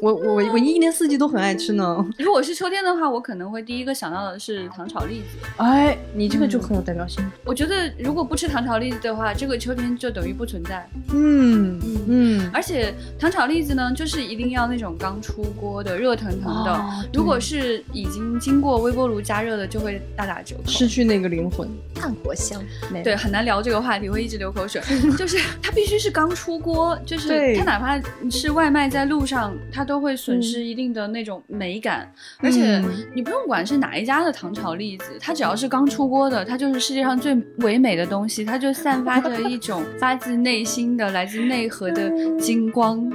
[0.00, 2.04] 我我我一年四季都很爱吃呢。
[2.18, 5.46] 如果是秋天的话，我可能会第一个想到的是糖炒栗子。
[5.58, 7.24] 哎，你这个就很有代表性。
[7.44, 10.88] 我觉得如果不吃糖炒栗子的话，这个秋天就等于不存在。
[11.12, 16.72] 嗯嗯，而且糖炒栗子呢，就是一定要那种刚出锅的、热腾腾的。
[16.72, 20.70] 哦如果是已经经过微波炉加热的，就会大打折扣。
[20.70, 21.68] 失去那个灵魂。
[21.94, 22.60] 炭火香，
[23.04, 24.80] 对，很难聊这个话题，会一直流口水。
[25.18, 32.10] 就是它必须是刚出锅，就是它哪怕是外卖在路上，它都会损失一定的那种美感。
[32.38, 43.12] 而且嗯你不用管是哪一家的糖炒栗子，它只要是刚出锅的，它就是世界上最唯美的东西，它就散发着一种 发自内心的、来自内核的金光。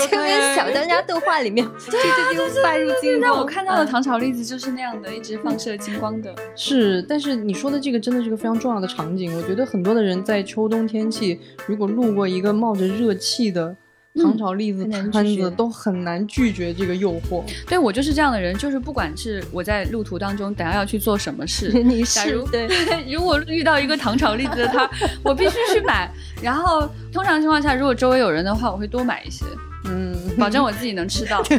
[0.00, 3.20] 就跟小当家动画里面，对对对，发入金光。
[3.20, 6.34] 那我看到的唐朝栗子就是那样的，一直放射金光的。
[6.54, 9.36] 是，但是你说的这个真的是个非常重要的场景。
[9.36, 13.74] 我觉得很多的人在秋冬天气，如果路过一个冒着热气的
[14.22, 17.42] 糖炒栗子摊子，都很难拒绝这个诱惑。
[17.66, 22.68] 对我就是这样的人，就是不管是我在路途当中等下要去做什么事， 你假如是对，
[23.12, 24.90] 如果遇到一个糖炒栗子的摊儿，
[25.24, 26.08] 我必须去买。
[26.40, 29.44] 然后通常情况下，如果周围有人的话，我会多买一些，
[29.84, 31.42] 嗯，保证我自己能吃到。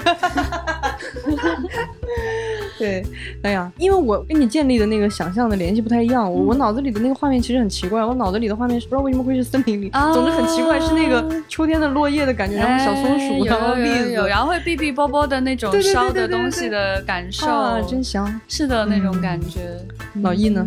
[2.78, 3.05] 对，
[3.41, 18.41] 哎呀，因为我跟你建立的那个想象的联系不太一样，我、我脑子里的那个画面其实很奇怪，我脑子里的画面是不知道为什么会是森林里，啊总之很奇怪，是那个秋天的落叶的感觉，然后小松鼠，哎然后栗子，有有有，然后会哔哔啵啵的那种烧的东西的感受，啊，真香。
[18.47, 19.59] 是的那种嗯感觉。
[20.21, 20.65] 老易呢？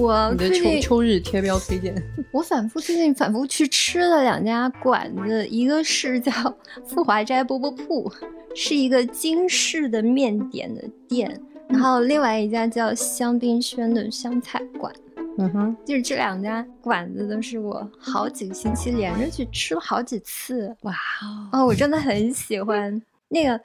[0.00, 1.94] 我你的秋最近秋日贴标推荐？
[2.32, 6.32] 我反复最近反复去吃了两家馆子，一个是叫
[6.88, 8.10] 富华斋饽饽铺，
[8.54, 11.38] 是一个京式的面点的店，
[11.68, 14.92] 然后另外一家叫香槟轩的湘菜馆。
[15.38, 20.94] 嗯哼，就是这两家馆子都是我好几个星期连着去吃了好几次，哇
[21.52, 23.00] 哦，我真的很喜欢
[23.30, 23.60] 那个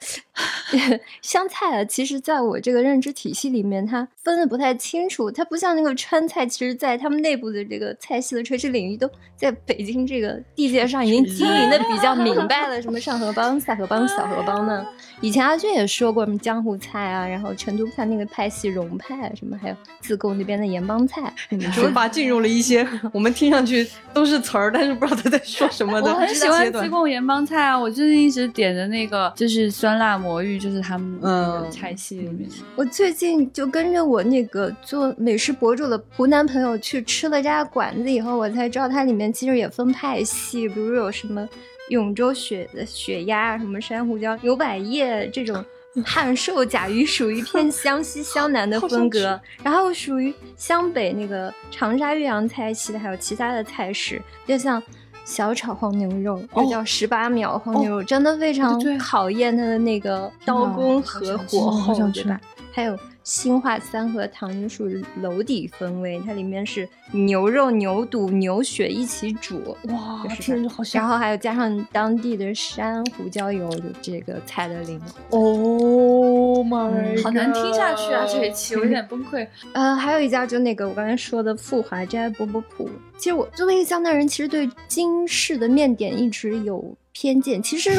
[1.20, 1.84] 湘菜啊。
[1.84, 14.86] 其实，在我这个认知体系里面，它分的不太清楚，它不像那个川菜，其实在他们内部的这个菜系的垂直领域，都在北京这个地界上已经经营的比较明白了，什么上河帮、下河帮、小河帮呢？
[15.20, 21.32] 以前阿俊也说过什么江湖菜啊，然后成都派那个派系蓉派，什么还有自贡那边的盐帮菜。
[21.72, 32.48] 说吧进入了一些我们听上去都是词儿，但是不知道他在说什么的我很喜欢自贡盐帮菜啊，我最近一直点的那个就是酸辣魔芋，就是他们那个嗯菜系里面。
[32.74, 41.48] 我最近就跟着我那个做美食博主的湖南朋友去吃了这家馆子以后，我才知道它里面其实也分派系，比如有什么
[41.88, 45.64] 永州雪的雪鸭，什么珊瑚椒牛百叶这种。
[46.04, 54.82] 汉寿甲鱼属于偏湘西 湘南的风格，然后属于湘北那个长沙岳阳菜系的，还有其他的菜式，就像
[55.26, 62.40] 小炒黄牛肉，哦又叫十八秒黄牛肉，真的非常考验它的那个刀工和火候，对吧？
[62.72, 75.40] 还有新化三合堂就属于楼底风味，它里面是牛肉、牛肚、牛血一起煮，哇就是听着好香然后还有加上当地的山胡椒油，就这个菜的灵魂。
[75.40, 76.15] 哦
[76.64, 78.24] my，好难听下去啊！
[78.26, 79.46] 这一期我有点崩溃。
[79.74, 82.88] 呃，还有一家就那个我刚才说的富华斋饽饽铺。
[83.16, 87.62] 其实我作为一个江南人，其实对京式的面点一直有偏见。
[87.62, 87.90] 其实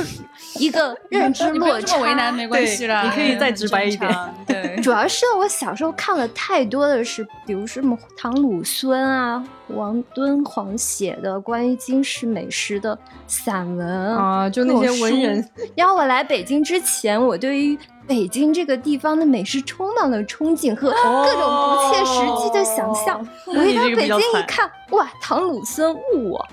[0.60, 3.04] 一个 认知落差，这么为难，没关系啦。
[3.04, 4.12] 你可以再直白一点
[4.46, 15.50] 对， 主要是我小时候看了太多的是，比如什么唐鲁孙啊、王敦煌写的关于京式美食的散文啊，就那些文人。
[15.76, 17.76] 然后我来北京之前，我对于
[18.08, 23.20] 北京这个地方的美食充满了憧憬和各种不切实际的想象。
[23.20, 26.48] 哦我一到北京一看，哇，唐鲁孙误我。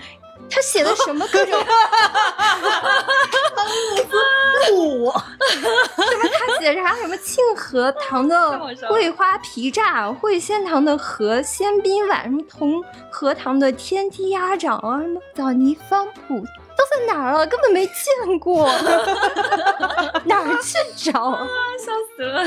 [0.50, 1.58] 他写的 什么各种
[4.74, 16.44] 我他写啥什么庆和堂的桂花皮炸，汇仙堂的河鲜冰碗，什么同和堂的天梯鸭掌啊，什么枣泥方谱
[16.76, 17.46] 都在哪儿了？
[17.46, 18.66] 根本没见过，
[20.24, 20.78] 哪儿去
[21.10, 21.32] 找？
[21.78, 22.42] 笑死了。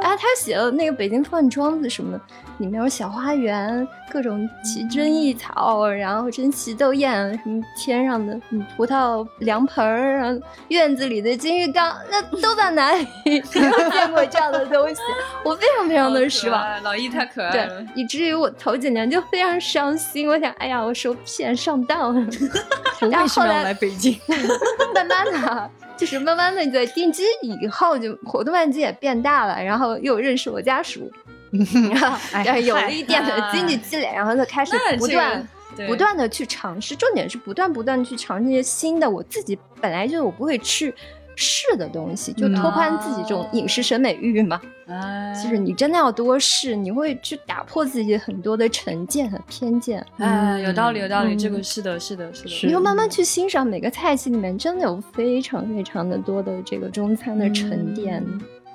[0.00, 2.20] 然后他写了那个北京饭庄子什么，
[2.60, 13.06] 里面有小花园，各种奇珍异草，然后珍奇斗艳，什么天上的嗯葡萄凉盆儿，然后院子里的金鱼缸，那都在哪里？
[13.24, 15.00] 没有见过这样的东西，
[15.42, 16.82] 我非常非常的失望。
[16.82, 20.28] 老易太可爱对了。，以至于我头几年就非常伤心。
[20.28, 22.26] 我想，哎呀，我受骗上当了。
[23.10, 24.14] 然后后来来北京？
[24.94, 31.10] 慢慢的，就是慢慢的在定居以后，就活动面积也变大了，然后又认识我家属，
[32.32, 35.46] 然后有了一点的经济积累，然后就开始不断。
[35.86, 39.08] 不断的去尝试，重点是不断不断的去尝试一些新的。
[39.08, 40.92] 我自己本来就我不会吃
[41.36, 44.60] 试的东西，就拓宽自己这种饮食审美欲嘛。
[44.88, 50.04] 哎，就是你真的要多试，你会去打破自己很多的成见和偏见。
[50.18, 52.66] 哎，有道理，有道理，嗯这个是的，是的，是的。
[52.66, 58.22] 你会慢慢去欣赏每个菜系里面真的有非常非常的多的这个中餐的沉淀，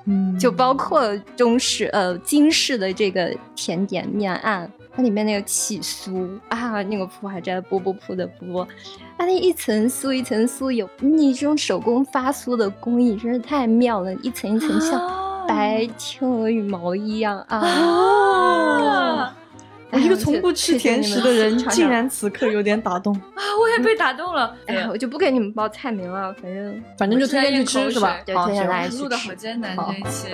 [0.06, 0.38] 嗯。
[0.40, 8.68] 就包括中式呃京式的这个甜点面案，它里面那个起酥啊，那个铺还在波波铺的波，
[9.18, 17.60] 它那一层酥一层酥，有你这种手工发酥的工艺真是太妙了，一层一层像白天鹅羽毛一样啊。
[17.60, 19.38] 啊
[19.92, 22.10] 我一个从不吃甜食的人，竟然。
[22.10, 23.14] 此刻有点打动。
[23.14, 23.42] 啊！
[23.60, 24.56] 我也被打动了。
[24.68, 28.18] 哎呀，我就不给你们报菜名了，反正反正就推荐去吃是吧？
[28.26, 30.28] 对好行推荐大家去录的好艰难好这一期。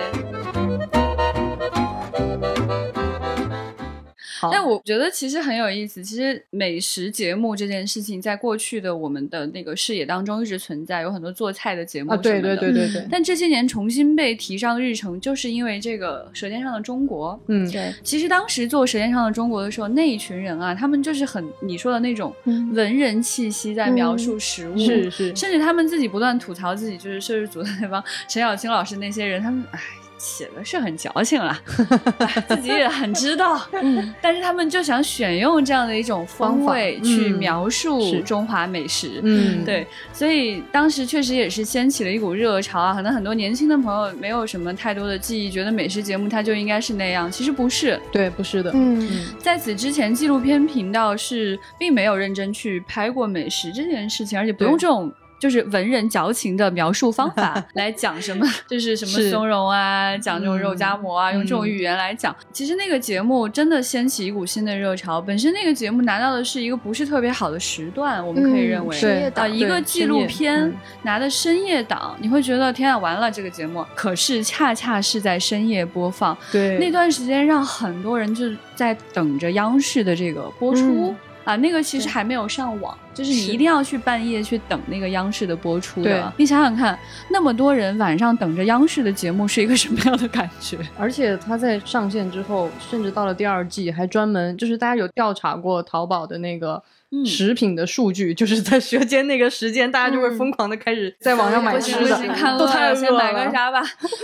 [4.50, 6.02] 但我觉得其实很有意思。
[6.02, 12.88] 其实美食节目这件事情，在过去的我们的那个视野当中一直存在，有很多做菜的节目啊，对对对对。
[12.88, 17.34] 对对，但这些年重新被提上日程，就是因为这个《舌尖上的中国》。
[17.48, 29.80] 嗯，对，其实当时做《舌尖上的中国》的时候，那一群人啊，他们就是很你说的那种嗯文人气息，在描述食物，是是，甚至他们自己不断吐槽自己就是摄制组的那帮陈小青老师那些人，他们唉。
[30.22, 31.58] 写的是很矫情了，
[32.46, 55.12] 自己也很知道， 嗯，但是他们就想选用这样的一种风味去描述中华美食，嗯，对，所以当时确实也是掀起了一股热潮啊，可能很多年轻的朋友没有什么太多的记忆，觉得美食节目它就应该是那样，其实不是，对，不是的，嗯，在此之前，纪录片频道是并没有认真去拍过美食这件事情，而且不用这种。
[55.42, 62.32] 就是文人矫情的描述方法 来讲什么，就是什么松茸啊，讲这种肉夹馍啊，用这种语言来讲。
[62.52, 65.20] 其实那个节目真的掀起一股新的热潮。
[65.20, 68.96] 本身那个节目拿到的是一个不是特别好的时段，我们可以认为，
[69.34, 70.72] 啊，一个纪录片
[71.02, 73.84] 拿的深夜档，你会觉得天啊，完了这个节目。
[73.96, 81.12] 可是恰恰是在深夜播放，对那段时间让很多人就在等着央视的这个播出。
[81.44, 86.32] 啊，那个其实还没有上网，就是你一定要去半夜去等那个央视的播出的。
[86.36, 86.98] 你想想看，
[87.30, 90.78] 那么多人晚上等着央视的节目是一个什么样的感觉？
[90.98, 96.82] 而且它在上线之后，甚至到了第二季，还专门就是大家有调查过淘宝的那个。
[97.26, 103.82] 食品的数据就是在舌尖那个时间，大家就会疯狂的开始在网上买吃的，都太先买个啥吧？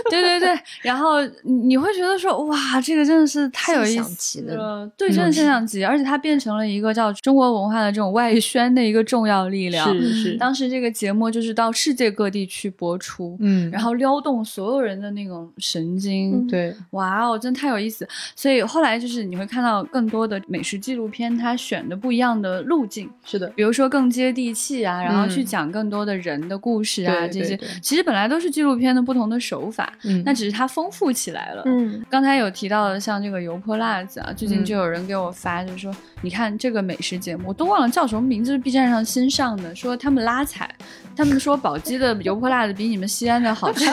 [0.09, 9.87] 对对对，然后你会觉得说哇，这个真的是太有意思了，对，真的现象级，而且它变成了一个叫中国文化的这种外宣的一个重要力量。
[9.93, 16.47] 是是，当时这个节目就是到世界各地去播出，嗯，然后撩动所有人的那种神经。
[16.47, 18.07] 对，哇哦，真的太有意思。
[18.35, 22.78] 所以后来就是你会看到更多的美食纪录片，它选的不一样的路。
[22.79, 23.09] 路径。
[23.25, 30.23] 是的，比如说更接地气啊，然后去讲更多的人的故事啊，这些其实本来都是纪录片的不同的手法，嗯。
[30.25, 31.63] 那只是它丰富起来了。
[31.65, 40.73] 嗯，刚才有提到的像这个油泼辣子啊，最近就有人给我发，就是说你看这个美食节目，我都忘了叫什么名字，是 B 站上新上的，说他们拉踩，
[41.15, 43.85] 他们说宝鸡的油泼辣子比你们西安的好吃，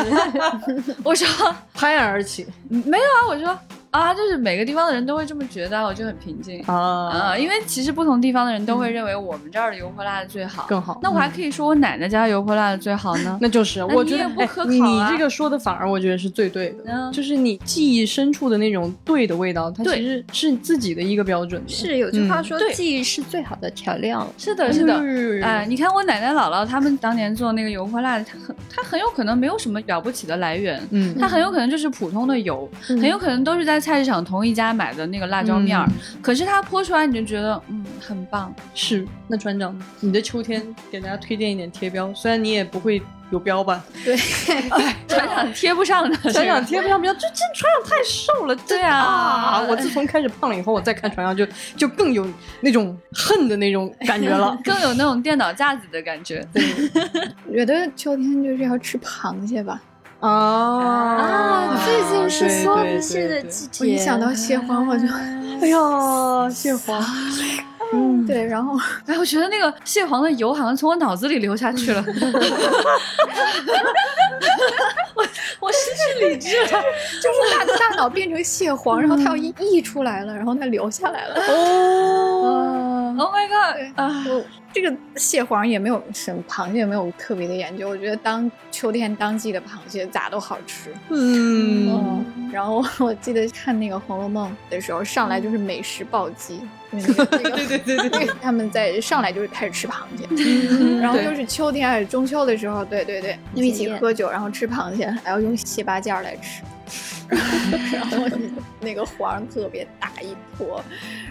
[1.03, 3.59] 我说拍案而起，没有啊，我说。
[3.97, 6.74] 啊，就是每个地方的人都会这么觉得，我就很平静啊
[7.09, 7.38] 啊！
[7.38, 10.99] 因为其实不同地方的人都会认为我们这儿的油泼辣子最好，更好。
[11.03, 13.38] 那我还可以说我奶奶家油泼辣子最好呢？
[13.40, 14.70] 那就是，我觉得不可考。
[14.70, 21.62] 你这个说的反而我觉得是最对的，就是你记忆深处的那种对的味道，它其实是自己的一个标准。
[21.66, 24.26] 是有句话说，记忆是最好的调料。
[24.36, 24.94] 是的，是的。
[25.42, 34.66] 哎，你看我奶奶姥姥他们当年做那个油泼辣子，它很它很有可能没有什么了不起的来源，嗯，它很有可能就是普通的油，很有可能都是在菜市场同一家。
[34.76, 35.89] 买的那个辣椒面儿，
[36.20, 38.55] 可是它泼出来你就觉得嗯很棒。
[38.74, 43.82] 是，那船长，你的秋天给大家推荐一点贴标，虽然你也不会有标吧？
[44.05, 44.14] 对，
[45.09, 48.55] 船长贴不上的，船长贴不上标，这这船长太瘦了。
[48.68, 52.28] 对啊，我自从开始胖了以后，我再看船长就就更有
[52.61, 56.47] 那种恨的那种感觉了， 更有那种电脑架子的感觉。
[56.53, 56.62] 对，
[57.49, 59.80] 我觉得秋天就是要吃螃蟹吧。
[60.20, 63.84] 啊，最近是梭子蟹的季节。
[63.84, 65.06] 我一想到蟹黄，我就，
[65.60, 67.04] 哎呀，蟹黄。
[67.92, 72.02] 嗯，对，然后，哎，我觉得那个蟹黄的油好像从我脑子里流下去了。
[75.14, 75.24] 我
[75.60, 76.68] 我失去理智了，
[77.22, 81.34] 就是大大脑变成蟹黄，然后它要溢出来了，然后它流下来了。
[81.48, 83.76] 哦，Oh my god！
[83.96, 84.24] 啊。
[84.77, 87.89] 这个蟹黄也没有什么，螃蟹也没有特别的研究。
[87.89, 90.93] 我觉得当秋天当季的螃蟹咋都好吃。
[91.09, 92.22] 嗯，
[92.53, 96.61] 然后我记得看那个《红楼梦》的时候，上来就是美食暴击。
[96.91, 100.27] 对对对对对，他们在上来就是开始吃螃蟹，
[101.01, 106.62] 然后又是秋天还是中秋的时候，对对对，一起喝酒，然后吃螃蟹，还要用蟹八件来吃。
[107.93, 108.27] 然后
[108.81, 110.83] 那个黄特别大一坨，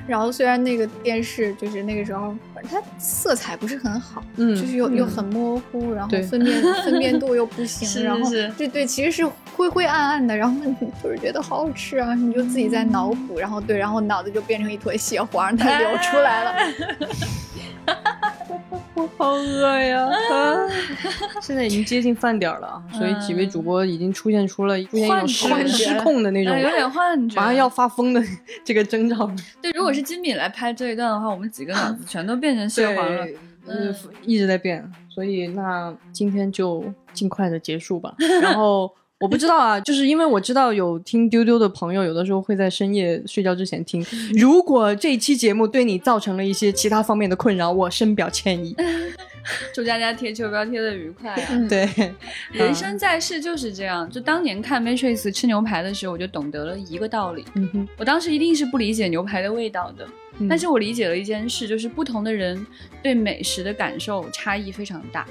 [0.07, 9.25] 然后虽然那个电视就是那个时候，反正它色彩不是很好，嗯，就是又又很模糊，然后分辨 分辨度又不行，然后对对，其实是
[9.55, 16.53] 灰灰暗暗的，然后你就是觉得好好吃啊，你就自己在脑补，然后对，然后脑子就变成一坨血黄， 它流出来了。
[18.95, 20.07] 我好饿呀！
[20.07, 20.57] 啊
[21.41, 25.47] 现在已经接近饭点了，所以几位主播已经出现出了出现一种失
[25.89, 28.21] 失控的那种，有点幻觉，马上要发疯的
[28.65, 29.29] 这个征兆。
[29.61, 33.25] 对，如果是金敏来拍这一段的话，我们几个脑子全都变成蟹黄了，
[33.67, 34.83] 嗯，一直在变。
[35.09, 36.83] 所以那今天就
[37.13, 38.91] 尽快的结束吧，然后。
[39.21, 44.05] 我不知道啊，就是因为我知道有听丢丢的朋友，有的时候会在深夜睡觉之前听。
[44.37, 48.75] 如果这一期节目对你造成了一些其他方面的困扰，我深表歉意。
[49.73, 51.37] 祝大家贴秋膘贴的愉快啊！
[51.69, 51.87] 对，
[52.51, 54.09] 人生在世就是这样。
[54.09, 57.45] 就当年看 Matrix 吃牛排的时候，我就懂得了一个道理。
[57.55, 60.07] 嗯哼，我当时一定是不理解牛排的味道的，
[60.49, 62.65] 但是我理解了一件事，就是不同的人
[63.03, 65.25] 对美食的感受差异非常大。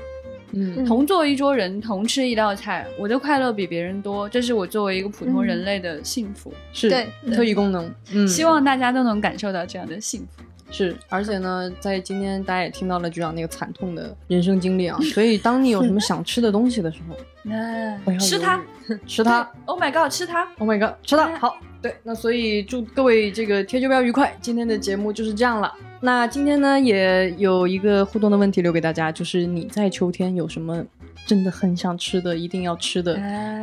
[0.56, 6.54] 嗯同坐一桌人，同吃一道菜，我的快乐比别人多，这是我作为一个普通人类的幸福。
[6.72, 10.44] 是对特异功能，嗯，希望大家都能感受到这样的幸福。
[10.76, 17.14] 是，而且呢，在今天大家也听到了局长那个惨痛的人生经历啊，所以当你有什么想吃的东西的时候，
[18.04, 18.60] 不要吃它，
[19.06, 21.38] 吃它！Oh my god，吃它！，Oh my god，吃它！
[21.38, 25.72] 好，对，那所以祝各位这个贴秋膘愉快，今天的节目就是这样了。
[26.00, 30.84] 那今天呢，也有一个互动的问题留给大家，就是你在秋天有什么
[31.26, 33.16] 真的很想吃的，一定要吃的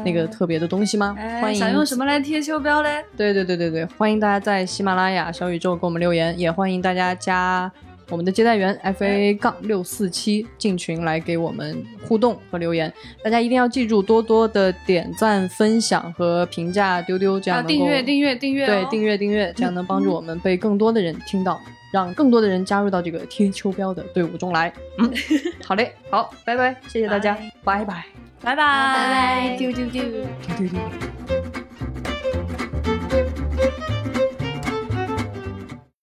[0.03, 1.15] 那个特别的东西吗？
[1.17, 3.03] 哎欢迎想用什么来贴秋膘嘞？
[3.15, 7.71] 对对对对对，欢迎大家在喜马拉雅、小宇宙给我们留言，也欢迎大家加
[8.09, 12.91] 我们的接待员 F A 杠六四七进群来给我们互动和留言。
[13.23, 24.73] 大家一定要记住，多多的点赞、分享和评价丢丢，这样啊，能够订阅订阅订阅、哦，对订阅订阅，这样能帮助我们被更多的人听到，让更多的人加入到这个贴秋膘的队伍中来。
[24.97, 25.11] 嗯，
[25.65, 28.05] 好嘞，好，拜拜，谢谢大家，拜拜，
[28.41, 30.01] 拜拜拜拜丢丢丢。
[30.03, 30.23] 丢
[30.57, 31.70] 丢丢。